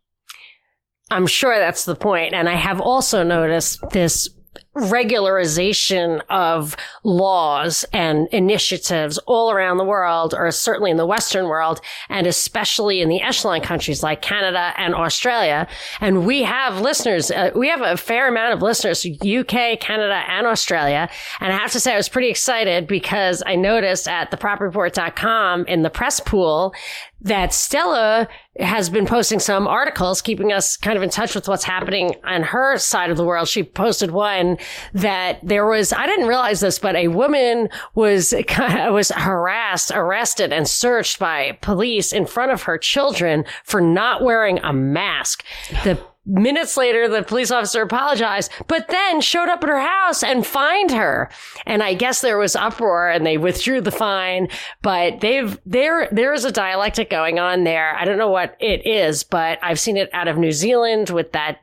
I'm 1.10 1.26
sure 1.26 1.58
that's 1.58 1.84
the 1.84 1.94
point. 1.94 2.34
And 2.34 2.48
I 2.48 2.54
have 2.54 2.80
also 2.80 3.22
noticed 3.22 3.80
this 3.90 4.28
regularization 4.76 6.22
of 6.30 6.76
laws 7.04 7.84
and 7.92 8.26
initiatives 8.28 9.18
all 9.26 9.50
around 9.50 9.76
the 9.76 9.84
world, 9.84 10.34
or 10.34 10.50
certainly 10.50 10.90
in 10.90 10.96
the 10.96 11.06
Western 11.06 11.46
world, 11.46 11.80
and 12.08 12.26
especially 12.26 13.00
in 13.00 13.08
the 13.08 13.20
echelon 13.20 13.60
countries 13.60 14.02
like 14.02 14.22
Canada 14.22 14.72
and 14.76 14.94
Australia. 14.94 15.68
And 16.00 16.26
we 16.26 16.42
have 16.42 16.80
listeners, 16.80 17.30
uh, 17.30 17.50
we 17.54 17.68
have 17.68 17.82
a 17.82 17.96
fair 17.96 18.28
amount 18.28 18.54
of 18.54 18.62
listeners, 18.62 19.04
UK, 19.06 19.78
Canada, 19.78 20.22
and 20.28 20.46
Australia. 20.46 21.08
And 21.40 21.52
I 21.52 21.56
have 21.56 21.72
to 21.72 21.80
say, 21.80 21.92
I 21.92 21.96
was 21.96 22.08
pretty 22.08 22.30
excited 22.30 22.86
because 22.86 23.42
I 23.44 23.56
noticed 23.56 24.08
at 24.08 24.30
thepropreport.com 24.30 25.66
in 25.66 25.82
the 25.82 25.90
press 25.90 26.20
pool 26.20 26.74
that 27.22 27.54
Stella 27.54 28.28
has 28.58 28.90
been 28.90 29.06
posting 29.06 29.38
some 29.38 29.66
articles, 29.66 30.20
keeping 30.20 30.52
us 30.52 30.76
kind 30.76 30.96
of 30.96 31.02
in 31.02 31.10
touch 31.10 31.34
with 31.34 31.48
what's 31.48 31.64
happening 31.64 32.16
on 32.24 32.42
her 32.42 32.76
side 32.76 33.10
of 33.10 33.16
the 33.16 33.24
world. 33.24 33.48
She 33.48 33.62
posted 33.62 34.10
one 34.10 34.58
that 34.92 35.38
there 35.42 35.66
was, 35.66 35.92
I 35.92 36.06
didn't 36.06 36.26
realize 36.26 36.60
this, 36.60 36.78
but 36.78 36.96
a 36.96 37.08
woman 37.08 37.68
was, 37.94 38.34
was 38.58 39.10
harassed, 39.10 39.92
arrested, 39.94 40.52
and 40.52 40.68
searched 40.68 41.18
by 41.18 41.58
police 41.62 42.12
in 42.12 42.26
front 42.26 42.52
of 42.52 42.62
her 42.62 42.76
children 42.76 43.44
for 43.64 43.80
not 43.80 44.22
wearing 44.22 44.58
a 44.58 44.72
mask. 44.72 45.44
The 45.84 45.98
Minutes 46.24 46.76
later, 46.76 47.08
the 47.08 47.24
police 47.24 47.50
officer 47.50 47.82
apologized, 47.82 48.52
but 48.68 48.86
then 48.88 49.20
showed 49.20 49.48
up 49.48 49.64
at 49.64 49.68
her 49.68 49.80
house 49.80 50.22
and 50.22 50.46
fined 50.46 50.92
her. 50.92 51.28
And 51.66 51.82
I 51.82 51.94
guess 51.94 52.20
there 52.20 52.38
was 52.38 52.54
uproar 52.54 53.10
and 53.10 53.26
they 53.26 53.38
withdrew 53.38 53.80
the 53.80 53.90
fine, 53.90 54.48
but 54.82 55.20
they've, 55.20 55.58
there, 55.66 56.08
there 56.12 56.32
is 56.32 56.44
a 56.44 56.52
dialectic 56.52 57.10
going 57.10 57.40
on 57.40 57.64
there. 57.64 57.96
I 57.96 58.04
don't 58.04 58.18
know 58.18 58.30
what 58.30 58.56
it 58.60 58.86
is, 58.86 59.24
but 59.24 59.58
I've 59.62 59.80
seen 59.80 59.96
it 59.96 60.10
out 60.12 60.28
of 60.28 60.38
New 60.38 60.52
Zealand 60.52 61.10
with 61.10 61.32
that, 61.32 61.58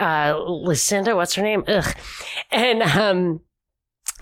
uh, 0.00 0.34
Lucinda, 0.46 1.14
what's 1.14 1.34
her 1.34 1.42
name? 1.42 1.64
Ugh. 1.68 1.94
And, 2.50 2.82
um, 2.82 3.42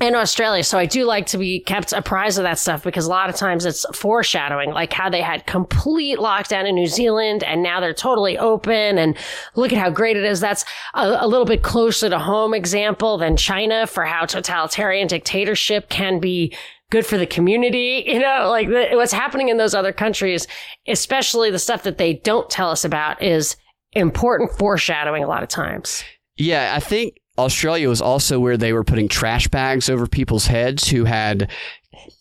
in 0.00 0.14
Australia. 0.14 0.62
So 0.62 0.78
I 0.78 0.86
do 0.86 1.04
like 1.04 1.26
to 1.26 1.38
be 1.38 1.60
kept 1.60 1.92
apprised 1.92 2.38
of 2.38 2.44
that 2.44 2.58
stuff 2.58 2.84
because 2.84 3.06
a 3.06 3.10
lot 3.10 3.28
of 3.28 3.36
times 3.36 3.64
it's 3.64 3.84
foreshadowing, 3.94 4.70
like 4.70 4.92
how 4.92 5.10
they 5.10 5.22
had 5.22 5.46
complete 5.46 6.18
lockdown 6.18 6.68
in 6.68 6.74
New 6.74 6.86
Zealand 6.86 7.42
and 7.42 7.62
now 7.62 7.80
they're 7.80 7.94
totally 7.94 8.38
open 8.38 8.98
and 8.98 9.16
look 9.56 9.72
at 9.72 9.78
how 9.78 9.90
great 9.90 10.16
it 10.16 10.24
is. 10.24 10.40
That's 10.40 10.64
a, 10.94 11.18
a 11.20 11.26
little 11.26 11.46
bit 11.46 11.62
closer 11.62 12.08
to 12.08 12.18
home 12.18 12.54
example 12.54 13.18
than 13.18 13.36
China 13.36 13.86
for 13.86 14.04
how 14.04 14.24
totalitarian 14.24 15.08
dictatorship 15.08 15.88
can 15.88 16.20
be 16.20 16.56
good 16.90 17.04
for 17.04 17.18
the 17.18 17.26
community. 17.26 18.04
You 18.18 18.20
know, 18.20 18.48
like 18.48 18.68
the, 18.68 18.88
what's 18.92 19.12
happening 19.12 19.48
in 19.48 19.58
those 19.58 19.74
other 19.74 19.92
countries, 19.92 20.46
especially 20.86 21.50
the 21.50 21.58
stuff 21.58 21.82
that 21.82 21.98
they 21.98 22.14
don't 22.14 22.48
tell 22.48 22.70
us 22.70 22.84
about 22.84 23.22
is 23.22 23.56
important 23.92 24.50
foreshadowing 24.52 25.22
a 25.22 25.28
lot 25.28 25.42
of 25.42 25.48
times. 25.48 26.02
Yeah, 26.36 26.74
I 26.74 26.80
think 26.80 27.14
Australia 27.38 27.88
was 27.88 28.00
also 28.00 28.40
where 28.40 28.56
they 28.56 28.72
were 28.72 28.84
putting 28.84 29.08
trash 29.08 29.48
bags 29.48 29.88
over 29.88 30.06
people's 30.06 30.46
heads 30.46 30.88
who 30.88 31.04
had 31.04 31.50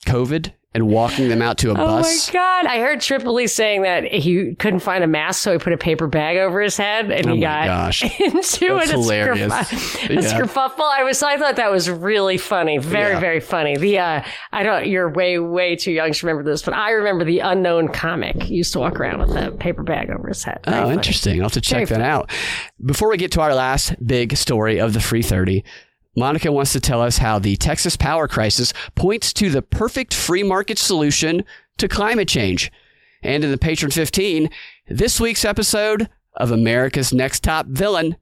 COVID 0.06 0.54
and 0.78 0.88
walking 0.88 1.28
them 1.30 1.42
out 1.42 1.58
to 1.60 1.72
a 1.72 1.74
bus. 1.76 2.30
Oh 2.32 2.32
my 2.34 2.40
god! 2.40 2.66
I 2.66 2.80
heard 2.80 3.02
Tripoli 3.02 3.48
saying 3.48 3.82
that 3.82 4.06
he 4.06 4.56
couldn't 4.56 4.80
find 4.80 5.04
a 5.04 5.08
mask, 5.08 5.42
so 5.42 5.52
he 5.52 5.58
put 5.58 5.74
a 5.74 5.78
paper 5.78 6.08
bag 6.08 6.38
over 6.38 6.62
his 6.62 6.78
head, 6.78 7.12
and 7.12 7.28
Oh 7.28 7.34
he 7.36 7.42
got 7.42 7.66
gosh. 7.68 8.04
into 8.22 8.32
That's 8.34 8.62
it. 8.62 8.70
A 8.70 8.86
hilarious. 8.88 9.54
skerf- 9.54 10.10
Yeah. 10.10 10.20
A 10.20 10.22
skerfuffle. 10.48 10.82
I 10.98 11.04
was. 11.04 11.22
I 11.22 11.38
thought 11.38 11.58
that 11.58 11.72
was 11.72 11.90
really 11.90 12.38
funny. 12.38 12.78
Very, 12.78 13.14
Yeah. 13.14 13.20
very 13.20 13.40
funny. 13.40 13.76
The 13.78 14.00
uh, 14.00 14.24
I 14.54 14.64
don't. 14.64 14.88
You're 14.88 15.10
way, 15.10 15.40
way 15.40 15.76
too 15.76 15.92
young 15.92 16.14
to 16.14 16.26
remember 16.26 16.50
this, 16.50 16.62
but 16.62 16.74
I 16.74 16.92
remember 16.92 17.26
the 17.26 17.40
unknown 17.40 17.90
comic 17.90 18.50
used 18.50 18.74
to 18.74 18.80
walk 18.80 19.00
around 19.00 19.20
with 19.20 19.36
a 19.36 19.52
paper 19.52 19.84
bag 19.84 20.10
over 20.10 20.28
his 20.28 20.44
head. 20.44 20.60
Very 20.66 20.78
Oh, 20.78 20.82
funny. 20.84 20.94
interesting. 20.94 21.40
I'll 21.42 21.46
have 21.46 21.54
to 21.54 21.62
check 21.62 21.88
Very 21.88 22.00
that 22.00 22.06
out. 22.08 22.32
Before 22.86 23.10
we 23.10 23.18
get 23.18 23.32
to 23.34 23.42
our 23.42 23.54
last 23.56 23.96
big 24.06 24.38
story 24.38 24.80
of 24.80 24.94
the 24.94 25.00
free 25.00 25.24
30, 25.24 25.64
Monica 26.18 26.52
wants 26.52 26.74
to 26.74 26.80
tell 26.80 27.00
us 27.00 27.20
how 27.20 27.38
the 27.38 27.56
Texas 27.58 27.96
power 27.96 28.28
crisis 28.28 28.74
points 28.96 29.32
to 29.34 29.52
the 29.52 29.62
perfect 29.62 30.16
free 30.16 30.42
market 30.42 30.80
solution 30.80 31.46
to 31.78 31.88
climate 31.88 32.28
change. 32.28 32.72
And 33.22 33.44
in 33.44 33.52
the 33.52 33.58
Patron 33.58 33.92
15, 33.92 34.50
this 34.88 35.20
week's 35.20 35.46
episode 35.46 36.10
of 36.34 36.50
America's 36.50 37.14
Next 37.14 37.44
Top 37.44 37.68
Villain. 37.68 38.16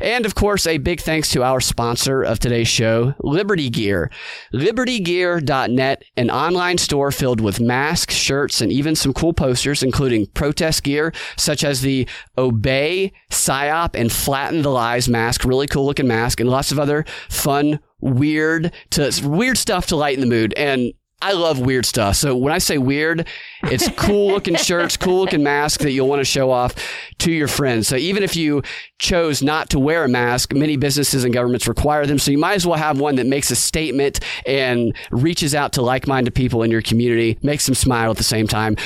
And 0.00 0.26
of 0.26 0.34
course, 0.34 0.66
a 0.66 0.78
big 0.78 1.00
thanks 1.00 1.28
to 1.30 1.42
our 1.42 1.60
sponsor 1.60 2.22
of 2.22 2.38
today's 2.38 2.68
show, 2.68 3.14
Liberty 3.20 3.70
Gear. 3.70 4.10
LibertyGear.net, 4.52 6.04
an 6.16 6.30
online 6.30 6.78
store 6.78 7.12
filled 7.12 7.40
with 7.40 7.60
masks, 7.60 8.14
shirts, 8.14 8.60
and 8.60 8.72
even 8.72 8.96
some 8.96 9.12
cool 9.12 9.32
posters, 9.32 9.82
including 9.82 10.26
protest 10.26 10.82
gear 10.82 11.12
such 11.36 11.64
as 11.64 11.80
the 11.80 12.08
Obey, 12.36 13.12
PSYOP, 13.30 13.94
and 13.94 14.10
Flatten 14.10 14.62
the 14.62 14.70
Lies 14.70 15.08
mask, 15.08 15.44
really 15.44 15.66
cool 15.66 15.86
looking 15.86 16.08
mask, 16.08 16.40
and 16.40 16.50
lots 16.50 16.72
of 16.72 16.78
other 16.78 17.04
fun, 17.28 17.78
weird 18.00 18.72
to 18.90 19.10
weird 19.24 19.58
stuff 19.58 19.86
to 19.86 19.96
lighten 19.96 20.20
the 20.20 20.26
mood. 20.26 20.54
And 20.54 20.92
I 21.24 21.32
love 21.32 21.58
weird 21.58 21.86
stuff. 21.86 22.16
So 22.16 22.36
when 22.36 22.52
I 22.52 22.58
say 22.58 22.76
weird, 22.76 23.26
it's 23.62 23.88
cool 23.96 24.32
looking 24.32 24.54
shirts, 24.56 24.98
cool 24.98 25.20
looking 25.20 25.42
mask 25.42 25.80
that 25.80 25.90
you'll 25.92 26.06
want 26.06 26.20
to 26.20 26.24
show 26.24 26.50
off 26.50 26.74
to 27.20 27.32
your 27.32 27.48
friends. 27.48 27.88
So 27.88 27.96
even 27.96 28.22
if 28.22 28.36
you 28.36 28.62
chose 28.98 29.42
not 29.42 29.70
to 29.70 29.78
wear 29.78 30.04
a 30.04 30.08
mask, 30.08 30.52
many 30.52 30.76
businesses 30.76 31.24
and 31.24 31.32
governments 31.32 31.66
require 31.66 32.04
them. 32.04 32.18
So 32.18 32.30
you 32.30 32.36
might 32.36 32.56
as 32.56 32.66
well 32.66 32.76
have 32.76 33.00
one 33.00 33.14
that 33.14 33.26
makes 33.26 33.50
a 33.50 33.56
statement 33.56 34.20
and 34.46 34.94
reaches 35.10 35.54
out 35.54 35.72
to 35.72 35.82
like-minded 35.82 36.34
people 36.34 36.62
in 36.62 36.70
your 36.70 36.82
community, 36.82 37.38
makes 37.42 37.64
them 37.64 37.74
smile 37.74 38.10
at 38.10 38.18
the 38.18 38.22
same 38.22 38.46
time. 38.46 38.76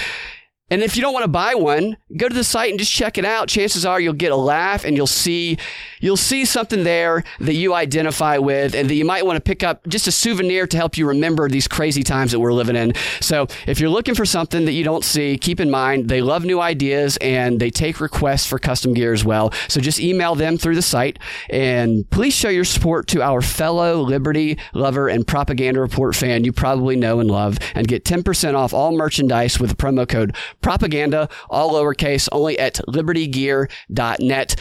And 0.70 0.82
if 0.82 0.96
you 0.96 1.02
don't 1.02 1.14
want 1.14 1.24
to 1.24 1.28
buy 1.28 1.54
one, 1.54 1.96
go 2.16 2.28
to 2.28 2.34
the 2.34 2.44
site 2.44 2.70
and 2.70 2.78
just 2.78 2.92
check 2.92 3.16
it 3.16 3.24
out. 3.24 3.48
Chances 3.48 3.86
are 3.86 4.00
you'll 4.00 4.12
get 4.12 4.32
a 4.32 4.36
laugh 4.36 4.84
and 4.84 4.96
you'll 4.96 5.06
see 5.06 5.58
you'll 6.00 6.16
see 6.16 6.44
something 6.44 6.84
there 6.84 7.24
that 7.40 7.54
you 7.54 7.74
identify 7.74 8.38
with 8.38 8.74
and 8.74 8.88
that 8.88 8.94
you 8.94 9.04
might 9.04 9.24
want 9.26 9.36
to 9.36 9.40
pick 9.40 9.62
up 9.62 9.86
just 9.88 10.06
a 10.06 10.12
souvenir 10.12 10.66
to 10.66 10.76
help 10.76 10.96
you 10.96 11.08
remember 11.08 11.48
these 11.48 11.66
crazy 11.66 12.02
times 12.02 12.32
that 12.32 12.38
we're 12.38 12.52
living 12.52 12.76
in. 12.76 12.92
So, 13.20 13.46
if 13.66 13.80
you're 13.80 13.90
looking 13.90 14.14
for 14.14 14.24
something 14.24 14.64
that 14.66 14.72
you 14.72 14.84
don't 14.84 15.04
see, 15.04 15.38
keep 15.38 15.60
in 15.60 15.70
mind 15.70 16.08
they 16.08 16.20
love 16.20 16.44
new 16.44 16.60
ideas 16.60 17.16
and 17.18 17.58
they 17.58 17.70
take 17.70 18.00
requests 18.00 18.46
for 18.46 18.58
custom 18.58 18.94
gear 18.94 19.12
as 19.12 19.24
well. 19.24 19.52
So 19.68 19.80
just 19.80 20.00
email 20.00 20.34
them 20.34 20.58
through 20.58 20.74
the 20.74 20.82
site 20.82 21.18
and 21.48 22.08
please 22.10 22.34
show 22.34 22.48
your 22.48 22.64
support 22.64 23.06
to 23.08 23.22
our 23.22 23.40
fellow 23.40 24.00
Liberty 24.02 24.58
lover 24.74 25.08
and 25.08 25.26
propaganda 25.26 25.80
report 25.80 26.14
fan 26.14 26.44
you 26.44 26.52
probably 26.52 26.96
know 26.96 27.20
and 27.20 27.30
love 27.30 27.58
and 27.74 27.88
get 27.88 28.04
10% 28.04 28.54
off 28.54 28.72
all 28.72 28.92
merchandise 28.92 29.58
with 29.58 29.70
the 29.70 29.76
promo 29.76 30.08
code 30.08 30.36
propaganda, 30.60 31.28
all 31.50 31.72
lowercase, 31.72 32.28
only 32.32 32.58
at 32.58 32.80
libertygear.net. 32.88 34.56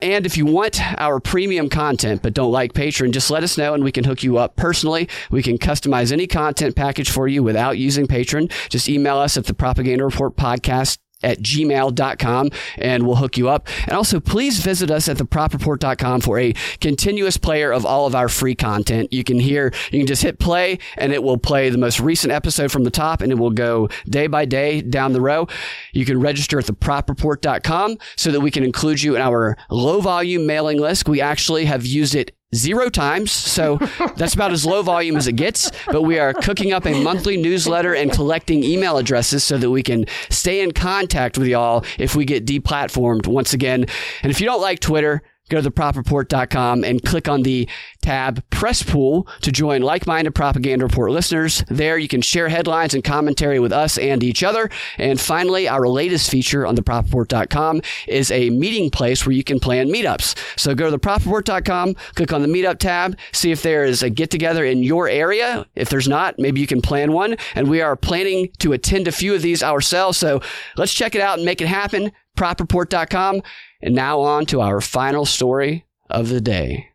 And 0.00 0.26
if 0.26 0.36
you 0.36 0.46
want 0.46 0.80
our 1.00 1.18
premium 1.18 1.68
content 1.68 2.22
but 2.22 2.32
don't 2.32 2.52
like 2.52 2.72
Patreon, 2.72 3.10
just 3.10 3.30
let 3.30 3.42
us 3.42 3.58
know 3.58 3.74
and 3.74 3.82
we 3.82 3.90
can 3.90 4.04
hook 4.04 4.22
you 4.22 4.38
up 4.38 4.54
personally. 4.54 5.08
We 5.30 5.42
can 5.42 5.58
customize 5.58 6.12
any 6.12 6.28
content 6.28 6.76
package 6.76 7.10
for 7.10 7.26
you 7.26 7.42
without 7.42 7.78
using 7.78 8.06
Patreon. 8.06 8.52
Just 8.68 8.88
email 8.88 9.18
us 9.18 9.36
at 9.36 9.46
the 9.46 9.54
Propaganda 9.54 10.04
Report 10.04 10.36
Podcast 10.36 10.98
at 11.22 11.40
gmail.com 11.40 12.50
and 12.76 13.06
we'll 13.06 13.16
hook 13.16 13.36
you 13.36 13.48
up. 13.48 13.68
And 13.86 13.96
also, 13.96 14.20
please 14.20 14.60
visit 14.60 14.90
us 14.90 15.08
at 15.08 15.16
thepropreport.com 15.16 16.20
for 16.20 16.38
a 16.38 16.52
continuous 16.80 17.36
player 17.36 17.72
of 17.72 17.84
all 17.84 18.06
of 18.06 18.14
our 18.14 18.28
free 18.28 18.54
content. 18.54 19.12
You 19.12 19.24
can 19.24 19.38
hear, 19.38 19.72
you 19.90 20.00
can 20.00 20.06
just 20.06 20.22
hit 20.22 20.38
play 20.38 20.78
and 20.96 21.12
it 21.12 21.22
will 21.22 21.38
play 21.38 21.70
the 21.70 21.78
most 21.78 22.00
recent 22.00 22.32
episode 22.32 22.70
from 22.70 22.84
the 22.84 22.90
top 22.90 23.20
and 23.20 23.32
it 23.32 23.36
will 23.36 23.50
go 23.50 23.88
day 24.08 24.26
by 24.26 24.44
day 24.44 24.80
down 24.80 25.12
the 25.12 25.20
row. 25.20 25.48
You 25.92 26.04
can 26.04 26.20
register 26.20 26.58
at 26.58 26.66
thepropreport.com 26.66 27.98
so 28.16 28.30
that 28.30 28.40
we 28.40 28.50
can 28.50 28.64
include 28.64 29.02
you 29.02 29.16
in 29.16 29.22
our 29.22 29.56
low 29.70 30.00
volume 30.00 30.46
mailing 30.46 30.80
list. 30.80 31.08
We 31.08 31.20
actually 31.20 31.64
have 31.64 31.84
used 31.84 32.14
it 32.14 32.37
zero 32.54 32.88
times. 32.88 33.32
So 33.32 33.78
that's 34.16 34.34
about 34.34 34.52
as 34.52 34.64
low 34.64 34.82
volume 34.82 35.16
as 35.16 35.26
it 35.26 35.32
gets. 35.32 35.70
But 35.86 36.02
we 36.02 36.18
are 36.18 36.32
cooking 36.32 36.72
up 36.72 36.86
a 36.86 37.02
monthly 37.02 37.36
newsletter 37.36 37.94
and 37.94 38.10
collecting 38.10 38.64
email 38.64 38.98
addresses 38.98 39.44
so 39.44 39.58
that 39.58 39.70
we 39.70 39.82
can 39.82 40.06
stay 40.30 40.60
in 40.60 40.72
contact 40.72 41.38
with 41.38 41.48
y'all 41.48 41.84
if 41.98 42.14
we 42.14 42.24
get 42.24 42.46
deplatformed 42.46 43.26
once 43.26 43.52
again. 43.52 43.86
And 44.22 44.30
if 44.30 44.40
you 44.40 44.46
don't 44.46 44.60
like 44.60 44.80
Twitter, 44.80 45.22
go 45.48 45.60
to 45.60 45.70
thepropreport.com 45.70 46.84
and 46.84 47.02
click 47.02 47.28
on 47.28 47.42
the 47.42 47.68
tab 48.02 48.42
Press 48.50 48.82
Pool 48.82 49.26
to 49.40 49.52
join 49.52 49.82
like-minded 49.82 50.34
Propaganda 50.34 50.84
Report 50.84 51.10
listeners. 51.10 51.64
There 51.68 51.98
you 51.98 52.08
can 52.08 52.22
share 52.22 52.48
headlines 52.48 52.94
and 52.94 53.04
commentary 53.04 53.58
with 53.58 53.72
us 53.72 53.98
and 53.98 54.22
each 54.22 54.42
other. 54.42 54.70
And 54.96 55.20
finally, 55.20 55.68
our 55.68 55.88
latest 55.88 56.30
feature 56.30 56.66
on 56.66 56.76
thepropreport.com 56.76 57.82
is 58.06 58.30
a 58.30 58.50
meeting 58.50 58.90
place 58.90 59.24
where 59.24 59.34
you 59.34 59.44
can 59.44 59.60
plan 59.60 59.88
meetups. 59.88 60.36
So 60.58 60.74
go 60.74 60.90
to 60.90 60.98
thepropreport.com, 60.98 61.94
click 62.14 62.32
on 62.32 62.42
the 62.42 62.48
meetup 62.48 62.78
tab, 62.78 63.18
see 63.32 63.50
if 63.50 63.62
there 63.62 63.84
is 63.84 64.02
a 64.02 64.10
get-together 64.10 64.64
in 64.64 64.82
your 64.82 65.08
area. 65.08 65.66
If 65.74 65.88
there's 65.90 66.08
not, 66.08 66.38
maybe 66.38 66.60
you 66.60 66.66
can 66.66 66.82
plan 66.82 67.12
one. 67.12 67.36
And 67.54 67.68
we 67.68 67.80
are 67.80 67.96
planning 67.96 68.50
to 68.58 68.72
attend 68.72 69.08
a 69.08 69.12
few 69.12 69.34
of 69.34 69.42
these 69.42 69.62
ourselves. 69.62 70.18
So 70.18 70.40
let's 70.76 70.94
check 70.94 71.14
it 71.14 71.20
out 71.20 71.38
and 71.38 71.44
make 71.44 71.60
it 71.60 71.68
happen. 71.68 72.12
Propreport.com. 72.36 73.42
And 73.80 73.94
now 73.94 74.20
on 74.20 74.46
to 74.46 74.60
our 74.60 74.80
final 74.80 75.24
story 75.24 75.86
of 76.10 76.28
the 76.28 76.40
day. 76.40 76.88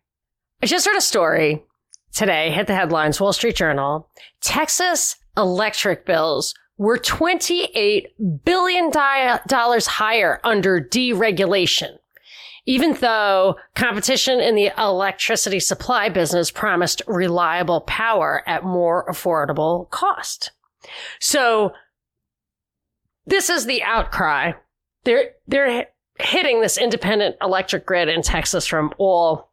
I 0.62 0.66
just 0.66 0.86
heard 0.86 0.98
a 0.98 1.02
story 1.02 1.64
today, 2.14 2.52
hit 2.52 2.68
the 2.68 2.76
headlines, 2.76 3.20
Wall 3.20 3.34
Street 3.34 3.56
Journal. 3.56 4.10
Texas 4.42 5.18
electric 5.38 6.06
bills 6.06 6.54
were 6.78 6.98
$28 6.98 8.06
billion 8.44 8.92
higher 8.94 10.40
under 10.44 10.82
deregulation. 10.82 11.98
Even 12.66 12.94
though 12.94 13.58
competition 13.76 14.40
in 14.40 14.56
the 14.56 14.72
electricity 14.78 15.60
supply 15.60 16.08
business 16.08 16.50
promised 16.50 17.02
reliable 17.08 17.82
power 17.82 18.42
at 18.48 18.64
more 18.64 19.06
affordable 19.10 19.90
cost. 19.90 20.52
So 21.20 21.74
this 23.26 23.50
is 23.50 23.66
the 23.66 23.84
outcry. 23.84 24.54
They're, 25.04 25.32
they're 25.46 25.88
hitting 26.24 26.62
this 26.62 26.78
independent 26.78 27.36
electric 27.42 27.86
grid 27.86 28.10
in 28.10 28.22
Texas 28.22 28.66
from 28.66 28.94
all 28.98 29.52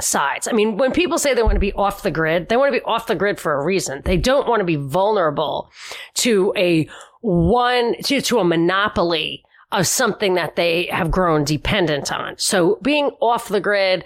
sides. 0.00 0.48
I 0.48 0.52
mean, 0.52 0.76
when 0.76 0.92
people 0.92 1.18
say 1.18 1.34
they 1.34 1.42
want 1.42 1.54
to 1.54 1.60
be 1.60 1.72
off 1.72 2.02
the 2.02 2.10
grid, 2.10 2.48
they 2.48 2.56
want 2.56 2.72
to 2.72 2.78
be 2.78 2.84
off 2.84 3.06
the 3.06 3.14
grid 3.14 3.38
for 3.38 3.54
a 3.54 3.64
reason. 3.64 4.02
They 4.04 4.16
don't 4.16 4.48
want 4.48 4.60
to 4.60 4.64
be 4.64 4.76
vulnerable 4.76 5.70
to 6.14 6.52
a 6.56 6.88
one, 7.20 7.96
to, 8.04 8.20
to 8.20 8.38
a 8.38 8.44
monopoly 8.44 9.44
of 9.72 9.86
something 9.86 10.34
that 10.34 10.56
they 10.56 10.86
have 10.86 11.10
grown 11.10 11.44
dependent 11.44 12.12
on. 12.12 12.36
So 12.38 12.78
being 12.82 13.10
off 13.20 13.48
the 13.48 13.60
grid 13.60 14.04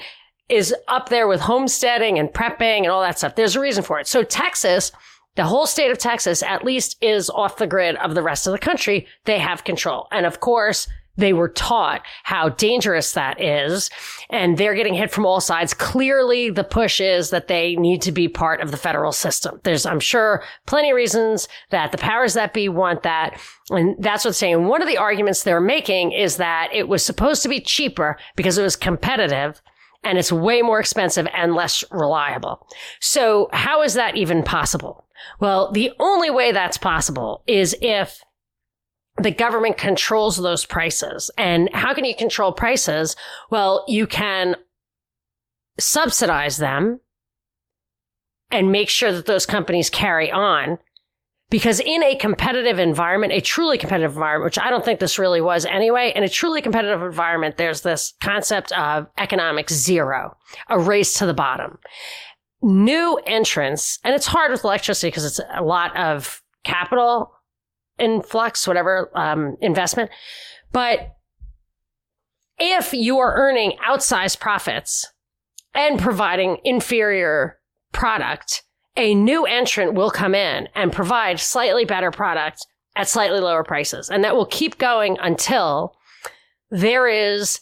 is 0.48 0.74
up 0.88 1.08
there 1.08 1.26
with 1.26 1.40
homesteading 1.40 2.18
and 2.18 2.28
prepping 2.28 2.80
and 2.80 2.88
all 2.88 3.02
that 3.02 3.18
stuff. 3.18 3.34
There's 3.34 3.56
a 3.56 3.60
reason 3.60 3.82
for 3.82 3.98
it. 3.98 4.06
So 4.06 4.22
Texas, 4.22 4.92
the 5.36 5.44
whole 5.44 5.66
state 5.66 5.90
of 5.90 5.98
Texas 5.98 6.42
at 6.42 6.64
least 6.64 6.96
is 7.00 7.30
off 7.30 7.56
the 7.56 7.66
grid 7.66 7.96
of 7.96 8.14
the 8.14 8.22
rest 8.22 8.46
of 8.46 8.52
the 8.52 8.58
country. 8.58 9.06
They 9.24 9.38
have 9.38 9.64
control. 9.64 10.06
And 10.12 10.26
of 10.26 10.40
course, 10.40 10.86
they 11.16 11.32
were 11.32 11.48
taught 11.48 12.02
how 12.24 12.48
dangerous 12.48 13.12
that 13.12 13.40
is, 13.40 13.90
and 14.30 14.58
they're 14.58 14.74
getting 14.74 14.94
hit 14.94 15.10
from 15.10 15.26
all 15.26 15.40
sides. 15.40 15.74
Clearly, 15.74 16.50
the 16.50 16.64
push 16.64 17.00
is 17.00 17.30
that 17.30 17.48
they 17.48 17.76
need 17.76 18.02
to 18.02 18.12
be 18.12 18.28
part 18.28 18.60
of 18.60 18.70
the 18.70 18.76
federal 18.76 19.12
system. 19.12 19.60
There's, 19.62 19.86
I'm 19.86 20.00
sure, 20.00 20.42
plenty 20.66 20.90
of 20.90 20.96
reasons 20.96 21.48
that 21.70 21.92
the 21.92 21.98
powers 21.98 22.34
that 22.34 22.54
be 22.54 22.68
want 22.68 23.02
that. 23.02 23.40
And 23.70 23.96
that's 23.98 24.24
what's 24.24 24.38
saying. 24.38 24.66
One 24.66 24.82
of 24.82 24.88
the 24.88 24.98
arguments 24.98 25.42
they're 25.42 25.60
making 25.60 26.12
is 26.12 26.36
that 26.36 26.68
it 26.72 26.88
was 26.88 27.04
supposed 27.04 27.42
to 27.42 27.48
be 27.48 27.60
cheaper 27.60 28.16
because 28.36 28.58
it 28.58 28.62
was 28.62 28.76
competitive 28.76 29.62
and 30.02 30.18
it's 30.18 30.32
way 30.32 30.62
more 30.62 30.80
expensive 30.80 31.26
and 31.34 31.54
less 31.54 31.82
reliable. 31.90 32.66
So 33.00 33.48
how 33.52 33.82
is 33.82 33.94
that 33.94 34.16
even 34.16 34.42
possible? 34.42 35.06
Well, 35.40 35.72
the 35.72 35.92
only 35.98 36.30
way 36.30 36.52
that's 36.52 36.76
possible 36.76 37.42
is 37.46 37.74
if 37.80 38.22
the 39.18 39.30
government 39.30 39.76
controls 39.76 40.36
those 40.36 40.64
prices. 40.64 41.30
And 41.38 41.70
how 41.72 41.94
can 41.94 42.04
you 42.04 42.16
control 42.16 42.52
prices? 42.52 43.14
Well, 43.50 43.84
you 43.86 44.06
can 44.06 44.56
subsidize 45.78 46.56
them 46.56 47.00
and 48.50 48.72
make 48.72 48.88
sure 48.88 49.12
that 49.12 49.26
those 49.26 49.46
companies 49.46 49.90
carry 49.90 50.30
on. 50.30 50.78
Because 51.50 51.78
in 51.78 52.02
a 52.02 52.16
competitive 52.16 52.78
environment, 52.78 53.32
a 53.32 53.40
truly 53.40 53.78
competitive 53.78 54.12
environment, 54.12 54.46
which 54.46 54.58
I 54.58 54.70
don't 54.70 54.84
think 54.84 54.98
this 54.98 55.18
really 55.18 55.40
was 55.40 55.64
anyway, 55.66 56.12
in 56.16 56.24
a 56.24 56.28
truly 56.28 56.62
competitive 56.62 57.02
environment, 57.02 57.58
there's 57.58 57.82
this 57.82 58.14
concept 58.20 58.72
of 58.72 59.06
economic 59.18 59.70
zero, 59.70 60.36
a 60.68 60.78
race 60.80 61.14
to 61.18 61.26
the 61.26 61.34
bottom. 61.34 61.78
New 62.62 63.20
entrants, 63.26 64.00
and 64.02 64.14
it's 64.14 64.26
hard 64.26 64.50
with 64.50 64.64
electricity 64.64 65.08
because 65.08 65.24
it's 65.24 65.40
a 65.52 65.62
lot 65.62 65.94
of 65.96 66.42
capital 66.64 67.30
influx, 67.98 68.66
whatever 68.66 69.10
um, 69.14 69.56
investment. 69.60 70.10
But 70.72 71.14
if 72.58 72.92
you 72.92 73.18
are 73.18 73.34
earning 73.34 73.76
outsized 73.88 74.40
profits 74.40 75.06
and 75.74 75.98
providing 75.98 76.58
inferior 76.64 77.58
product, 77.92 78.62
a 78.96 79.14
new 79.14 79.44
entrant 79.44 79.94
will 79.94 80.10
come 80.10 80.34
in 80.34 80.68
and 80.74 80.92
provide 80.92 81.40
slightly 81.40 81.84
better 81.84 82.10
product 82.10 82.66
at 82.96 83.08
slightly 83.08 83.40
lower 83.40 83.64
prices. 83.64 84.08
And 84.08 84.22
that 84.22 84.36
will 84.36 84.46
keep 84.46 84.78
going 84.78 85.16
until 85.20 85.96
there 86.70 87.08
is 87.08 87.60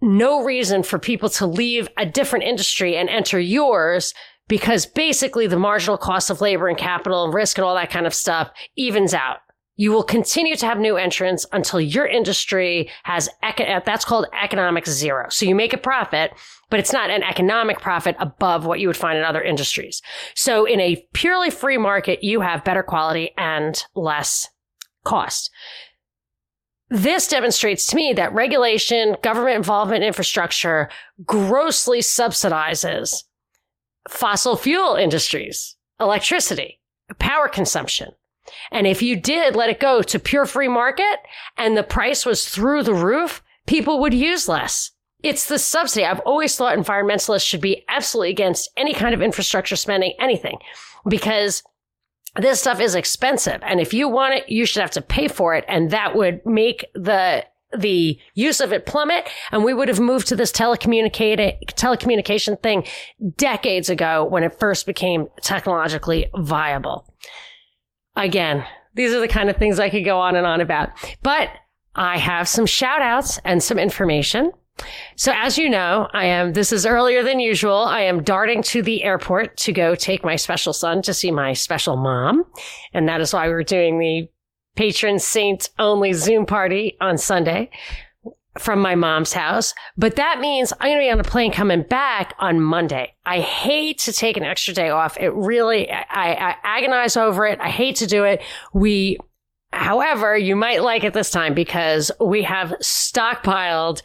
no 0.00 0.44
reason 0.44 0.82
for 0.82 0.98
people 0.98 1.28
to 1.28 1.46
leave 1.46 1.88
a 1.96 2.06
different 2.06 2.44
industry 2.44 2.96
and 2.96 3.08
enter 3.08 3.38
yours 3.38 4.14
because 4.48 4.86
basically 4.86 5.46
the 5.46 5.58
marginal 5.58 5.98
cost 5.98 6.30
of 6.30 6.40
labor 6.40 6.68
and 6.68 6.78
capital 6.78 7.24
and 7.24 7.34
risk 7.34 7.58
and 7.58 7.64
all 7.64 7.74
that 7.74 7.90
kind 7.90 8.06
of 8.06 8.14
stuff 8.14 8.50
evens 8.76 9.12
out. 9.14 9.38
You 9.80 9.92
will 9.92 10.02
continue 10.02 10.56
to 10.56 10.66
have 10.66 10.78
new 10.78 10.98
entrants 10.98 11.46
until 11.52 11.80
your 11.80 12.04
industry 12.04 12.90
has, 13.04 13.30
eco- 13.42 13.64
uh, 13.64 13.80
that's 13.82 14.04
called 14.04 14.26
economic 14.38 14.86
zero. 14.86 15.30
So 15.30 15.46
you 15.46 15.54
make 15.54 15.72
a 15.72 15.78
profit, 15.78 16.32
but 16.68 16.78
it's 16.78 16.92
not 16.92 17.08
an 17.08 17.22
economic 17.22 17.80
profit 17.80 18.14
above 18.18 18.66
what 18.66 18.78
you 18.78 18.88
would 18.88 18.96
find 18.98 19.16
in 19.16 19.24
other 19.24 19.40
industries. 19.40 20.02
So 20.34 20.66
in 20.66 20.80
a 20.80 21.02
purely 21.14 21.48
free 21.48 21.78
market, 21.78 22.22
you 22.22 22.42
have 22.42 22.62
better 22.62 22.82
quality 22.82 23.30
and 23.38 23.82
less 23.94 24.50
cost. 25.04 25.50
This 26.90 27.26
demonstrates 27.26 27.86
to 27.86 27.96
me 27.96 28.12
that 28.12 28.34
regulation, 28.34 29.16
government 29.22 29.56
involvement, 29.56 30.04
infrastructure 30.04 30.90
grossly 31.24 32.00
subsidizes 32.00 33.24
fossil 34.10 34.58
fuel 34.58 34.96
industries, 34.96 35.74
electricity, 35.98 36.82
power 37.18 37.48
consumption. 37.48 38.10
And 38.70 38.86
if 38.86 39.02
you 39.02 39.16
did 39.16 39.56
let 39.56 39.70
it 39.70 39.80
go 39.80 40.02
to 40.02 40.18
pure 40.18 40.46
free 40.46 40.68
market 40.68 41.18
and 41.56 41.76
the 41.76 41.82
price 41.82 42.26
was 42.26 42.48
through 42.48 42.82
the 42.82 42.94
roof, 42.94 43.42
people 43.66 44.00
would 44.00 44.14
use 44.14 44.48
less. 44.48 44.92
It's 45.22 45.46
the 45.46 45.58
subsidy. 45.58 46.06
I've 46.06 46.20
always 46.20 46.56
thought 46.56 46.76
environmentalists 46.76 47.46
should 47.46 47.60
be 47.60 47.84
absolutely 47.88 48.30
against 48.30 48.70
any 48.76 48.94
kind 48.94 49.14
of 49.14 49.20
infrastructure 49.20 49.76
spending, 49.76 50.14
anything, 50.18 50.58
because 51.08 51.62
this 52.36 52.60
stuff 52.60 52.80
is 52.80 52.94
expensive. 52.94 53.60
And 53.62 53.80
if 53.80 53.92
you 53.92 54.08
want 54.08 54.34
it, 54.34 54.48
you 54.48 54.64
should 54.64 54.80
have 54.80 54.92
to 54.92 55.02
pay 55.02 55.28
for 55.28 55.54
it. 55.54 55.64
And 55.68 55.90
that 55.90 56.14
would 56.14 56.44
make 56.46 56.86
the 56.94 57.44
the 57.76 58.18
use 58.34 58.60
of 58.60 58.72
it 58.72 58.84
plummet 58.84 59.28
and 59.52 59.62
we 59.62 59.72
would 59.72 59.86
have 59.86 60.00
moved 60.00 60.26
to 60.26 60.34
this 60.34 60.50
telecommunication 60.50 62.60
thing 62.60 62.84
decades 63.36 63.88
ago 63.88 64.24
when 64.24 64.42
it 64.42 64.58
first 64.58 64.86
became 64.86 65.28
technologically 65.40 66.28
viable. 66.36 67.06
Again, 68.16 68.64
these 68.94 69.12
are 69.12 69.20
the 69.20 69.28
kind 69.28 69.48
of 69.50 69.56
things 69.56 69.78
I 69.78 69.90
could 69.90 70.04
go 70.04 70.18
on 70.18 70.36
and 70.36 70.46
on 70.46 70.60
about. 70.60 70.90
But 71.22 71.50
I 71.94 72.18
have 72.18 72.48
some 72.48 72.66
shout 72.66 73.02
outs 73.02 73.38
and 73.44 73.62
some 73.62 73.78
information. 73.78 74.52
So 75.16 75.32
as 75.34 75.58
you 75.58 75.68
know, 75.68 76.08
I 76.12 76.24
am, 76.24 76.52
this 76.52 76.72
is 76.72 76.86
earlier 76.86 77.22
than 77.22 77.40
usual. 77.40 77.76
I 77.76 78.02
am 78.02 78.22
darting 78.22 78.62
to 78.64 78.82
the 78.82 79.02
airport 79.02 79.56
to 79.58 79.72
go 79.72 79.94
take 79.94 80.24
my 80.24 80.36
special 80.36 80.72
son 80.72 81.02
to 81.02 81.14
see 81.14 81.30
my 81.30 81.52
special 81.52 81.96
mom. 81.96 82.44
And 82.94 83.08
that 83.08 83.20
is 83.20 83.34
why 83.34 83.48
we're 83.48 83.62
doing 83.62 83.98
the 83.98 84.28
patron 84.76 85.18
saint 85.18 85.68
only 85.78 86.12
Zoom 86.12 86.46
party 86.46 86.96
on 87.00 87.18
Sunday 87.18 87.70
from 88.58 88.80
my 88.80 88.94
mom's 88.94 89.32
house. 89.32 89.74
But 89.96 90.16
that 90.16 90.40
means 90.40 90.72
I'm 90.80 90.88
going 90.88 90.98
to 90.98 91.04
be 91.04 91.10
on 91.10 91.20
a 91.20 91.24
plane 91.24 91.52
coming 91.52 91.82
back 91.82 92.34
on 92.38 92.60
Monday. 92.60 93.14
I 93.24 93.40
hate 93.40 93.98
to 94.00 94.12
take 94.12 94.36
an 94.36 94.42
extra 94.42 94.74
day 94.74 94.90
off. 94.90 95.16
It 95.18 95.32
really, 95.34 95.90
I, 95.90 96.50
I 96.50 96.56
agonize 96.64 97.16
over 97.16 97.46
it. 97.46 97.60
I 97.60 97.70
hate 97.70 97.96
to 97.96 98.06
do 98.06 98.24
it. 98.24 98.42
We, 98.72 99.18
however, 99.72 100.36
you 100.36 100.56
might 100.56 100.82
like 100.82 101.04
it 101.04 101.14
this 101.14 101.30
time 101.30 101.54
because 101.54 102.10
we 102.20 102.42
have 102.42 102.70
stockpiled 102.80 104.02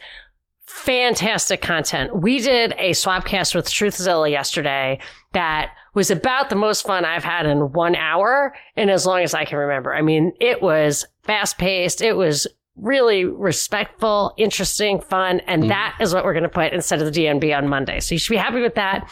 fantastic 0.66 1.62
content. 1.62 2.14
We 2.14 2.38
did 2.38 2.74
a 2.78 2.90
swapcast 2.90 3.54
with 3.54 3.66
Truthzilla 3.66 4.30
yesterday 4.30 5.00
that 5.32 5.72
was 5.94 6.10
about 6.10 6.50
the 6.50 6.56
most 6.56 6.86
fun 6.86 7.04
I've 7.04 7.24
had 7.24 7.46
in 7.46 7.72
one 7.72 7.96
hour 7.96 8.54
and 8.76 8.90
as 8.90 9.06
long 9.06 9.22
as 9.22 9.32
I 9.32 9.44
can 9.44 9.58
remember. 9.58 9.94
I 9.94 10.02
mean, 10.02 10.32
it 10.40 10.60
was 10.60 11.06
fast 11.22 11.56
paced. 11.56 12.02
It 12.02 12.14
was 12.14 12.46
really 12.76 13.24
respectful, 13.24 14.34
interesting, 14.36 15.00
fun. 15.00 15.40
And 15.46 15.64
mm. 15.64 15.68
that 15.68 15.96
is 16.00 16.14
what 16.14 16.24
we're 16.24 16.34
going 16.34 16.42
to 16.42 16.48
put 16.48 16.72
instead 16.72 17.00
of 17.00 17.12
the 17.12 17.24
DNB 17.24 17.56
on 17.56 17.68
Monday. 17.68 18.00
So 18.00 18.14
you 18.14 18.18
should 18.18 18.32
be 18.32 18.36
happy 18.36 18.60
with 18.60 18.74
that. 18.74 19.10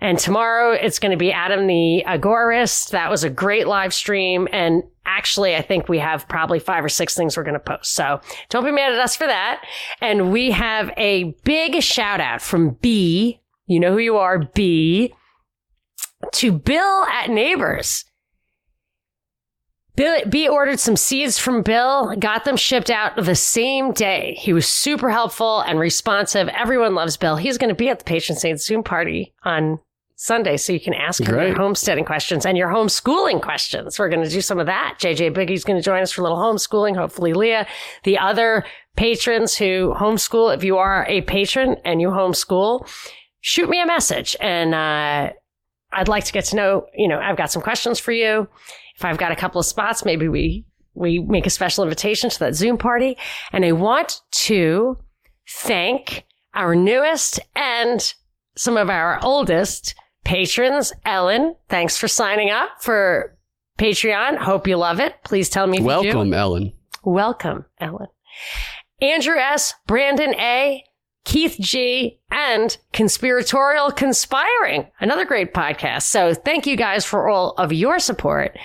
And 0.00 0.18
tomorrow 0.18 0.72
it's 0.72 0.98
going 0.98 1.10
to 1.10 1.16
be 1.16 1.32
Adam 1.32 1.66
the 1.66 2.04
Agorist. 2.06 2.90
That 2.90 3.10
was 3.10 3.24
a 3.24 3.30
great 3.30 3.66
live 3.66 3.92
stream. 3.92 4.46
And 4.52 4.84
actually, 5.06 5.56
I 5.56 5.62
think 5.62 5.88
we 5.88 5.98
have 5.98 6.28
probably 6.28 6.60
five 6.60 6.84
or 6.84 6.88
six 6.88 7.16
things 7.16 7.36
we're 7.36 7.42
going 7.42 7.54
to 7.54 7.60
post. 7.60 7.94
So 7.94 8.20
don't 8.48 8.64
be 8.64 8.70
mad 8.70 8.92
at 8.92 9.00
us 9.00 9.16
for 9.16 9.26
that. 9.26 9.64
And 10.00 10.30
we 10.30 10.52
have 10.52 10.92
a 10.96 11.34
big 11.42 11.82
shout 11.82 12.20
out 12.20 12.40
from 12.40 12.76
B. 12.80 13.40
You 13.66 13.80
know 13.80 13.92
who 13.92 13.98
you 13.98 14.16
are, 14.16 14.38
B, 14.54 15.12
to 16.32 16.52
Bill 16.52 17.04
at 17.04 17.28
Neighbors. 17.28 18.04
Bill, 19.98 20.20
B 20.28 20.46
ordered 20.46 20.78
some 20.78 20.94
seeds 20.94 21.40
from 21.40 21.62
Bill, 21.62 22.14
got 22.20 22.44
them 22.44 22.56
shipped 22.56 22.88
out 22.88 23.16
the 23.16 23.34
same 23.34 23.90
day. 23.90 24.36
He 24.38 24.52
was 24.52 24.68
super 24.68 25.10
helpful 25.10 25.58
and 25.62 25.76
responsive. 25.80 26.46
Everyone 26.50 26.94
loves 26.94 27.16
Bill. 27.16 27.34
He's 27.34 27.58
going 27.58 27.70
to 27.70 27.74
be 27.74 27.88
at 27.88 27.98
the 27.98 28.04
Patron 28.04 28.38
Saint 28.38 28.60
Zoom 28.60 28.84
party 28.84 29.34
on 29.42 29.80
Sunday, 30.14 30.56
so 30.56 30.72
you 30.72 30.78
can 30.78 30.94
ask 30.94 31.20
him 31.20 31.34
your 31.34 31.56
homesteading 31.56 32.04
questions 32.04 32.46
and 32.46 32.56
your 32.56 32.68
homeschooling 32.68 33.42
questions. 33.42 33.98
We're 33.98 34.08
going 34.08 34.22
to 34.22 34.30
do 34.30 34.40
some 34.40 34.60
of 34.60 34.66
that. 34.66 34.98
JJ 35.00 35.34
Biggie's 35.34 35.64
going 35.64 35.80
to 35.80 35.84
join 35.84 36.00
us 36.00 36.12
for 36.12 36.20
a 36.20 36.24
little 36.24 36.38
homeschooling. 36.38 36.94
Hopefully, 36.94 37.32
Leah, 37.32 37.66
the 38.04 38.18
other 38.18 38.64
patrons 38.94 39.56
who 39.56 39.96
homeschool, 39.98 40.54
if 40.54 40.62
you 40.62 40.76
are 40.76 41.06
a 41.08 41.22
patron 41.22 41.74
and 41.84 42.00
you 42.00 42.10
homeschool, 42.10 42.88
shoot 43.40 43.68
me 43.68 43.82
a 43.82 43.86
message 43.86 44.36
and, 44.40 44.76
uh, 44.76 45.32
I'd 45.90 46.06
like 46.06 46.24
to 46.24 46.32
get 46.32 46.44
to 46.46 46.56
know, 46.56 46.86
you 46.94 47.08
know, 47.08 47.18
I've 47.18 47.38
got 47.38 47.50
some 47.50 47.62
questions 47.62 47.98
for 47.98 48.12
you 48.12 48.46
if 48.98 49.04
I've 49.04 49.16
got 49.16 49.30
a 49.30 49.36
couple 49.36 49.60
of 49.60 49.64
spots, 49.64 50.04
maybe 50.04 50.26
we, 50.26 50.64
we 50.94 51.20
make 51.20 51.46
a 51.46 51.50
special 51.50 51.84
invitation 51.84 52.30
to 52.30 52.38
that 52.40 52.56
Zoom 52.56 52.76
party. 52.76 53.16
And 53.52 53.64
I 53.64 53.70
want 53.70 54.20
to 54.32 54.98
thank 55.48 56.24
our 56.52 56.74
newest 56.74 57.38
and 57.54 58.12
some 58.56 58.76
of 58.76 58.90
our 58.90 59.20
oldest 59.22 59.94
patrons. 60.24 60.92
Ellen, 61.04 61.54
thanks 61.68 61.96
for 61.96 62.08
signing 62.08 62.50
up 62.50 62.70
for 62.80 63.38
Patreon. 63.78 64.36
Hope 64.36 64.66
you 64.66 64.76
love 64.76 64.98
it. 64.98 65.14
Please 65.22 65.48
tell 65.48 65.68
me 65.68 65.80
Welcome, 65.80 66.34
Ellen. 66.34 66.72
Welcome, 67.04 67.66
Ellen. 67.78 68.08
Andrew 69.00 69.36
S., 69.36 69.74
Brandon 69.86 70.34
A., 70.34 70.82
Keith 71.24 71.56
G, 71.60 72.18
and 72.32 72.76
Conspiratorial 72.92 73.92
Conspiring, 73.92 74.88
another 74.98 75.24
great 75.24 75.54
podcast. 75.54 76.02
So 76.02 76.34
thank 76.34 76.66
you 76.66 76.76
guys 76.76 77.04
for 77.04 77.28
all 77.28 77.52
of 77.58 77.72
your 77.72 78.00
support 78.00 78.58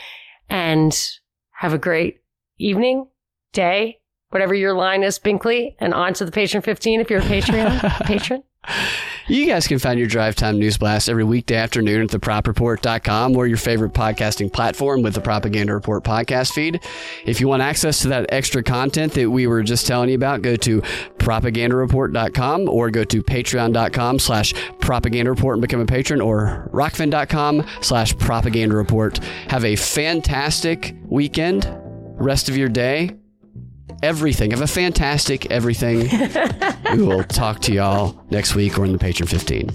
and 0.50 1.20
have 1.52 1.74
a 1.74 1.78
great 1.78 2.22
evening, 2.58 3.08
day, 3.52 4.00
whatever 4.30 4.54
your 4.54 4.74
line 4.74 5.04
is, 5.04 5.20
Binkley, 5.20 5.76
and 5.80 5.94
on 5.94 6.14
to 6.16 6.26
the 6.26 6.32
patron 6.32 6.62
15 6.62 7.02
if 7.02 7.10
you're 7.10 7.20
a 7.20 7.24
Patreon 7.24 8.06
patron. 8.06 8.44
You 9.28 9.46
guys 9.46 9.68
can 9.68 9.80
find 9.80 9.98
your 9.98 10.10
Drive 10.10 10.36
Time 10.36 10.60
News 10.60 10.78
Blast 10.78 11.08
every 11.08 11.24
weekday 11.24 11.56
afternoon 11.56 12.02
at 12.02 12.10
thepropreport.com 12.10 13.38
or 13.38 13.48
your 13.48 13.58
favorite 13.58 13.94
podcasting 13.94 14.52
platform 14.52 15.02
with 15.02 15.14
the 15.14 15.22
Propaganda 15.22 15.74
Report 15.74 16.04
podcast 16.04 16.52
feed. 16.52 16.82
If 17.26 17.40
you 17.40 17.48
want 17.48 17.62
access 17.62 18.02
to 18.02 18.10
that 18.10 18.26
extra 18.34 18.62
content 18.62 19.14
that 19.14 19.30
we 19.30 19.48
were 19.48 19.64
just 19.64 19.88
telling 19.88 20.10
you 20.10 20.16
about, 20.16 20.42
go 20.42 20.58
to 20.58 20.82
propagandareport.com 20.82 22.68
or 22.68 22.92
go 22.92 23.06
to 23.06 23.24
patreon.com 23.24 24.20
slash 24.20 24.54
propaganda 24.82 25.32
report 25.32 25.56
and 25.56 25.62
become 25.62 25.80
a 25.80 25.86
patron 25.86 26.20
or 26.20 26.70
rokfin.com 26.74 27.66
slash 27.80 28.18
propaganda 28.18 28.76
report. 28.76 29.24
Have 29.48 29.64
a 29.64 29.78
fantastic 29.78 30.96
weekend, 31.06 31.66
rest 32.18 32.50
of 32.50 32.58
your 32.58 32.70
day, 32.70 33.12
everything. 34.02 34.52
Have 34.52 34.62
a 34.62 34.68
fantastic 34.68 35.50
everything. 35.52 36.10
we 36.92 37.04
will 37.04 37.24
talk 37.42 37.60
to 37.62 37.74
y'all 37.74 38.22
next 38.30 38.56
week 38.56 38.78
or 38.78 38.86
in 38.86 38.94
the 38.94 39.00
Patron 39.00 39.28
15. 39.28 39.70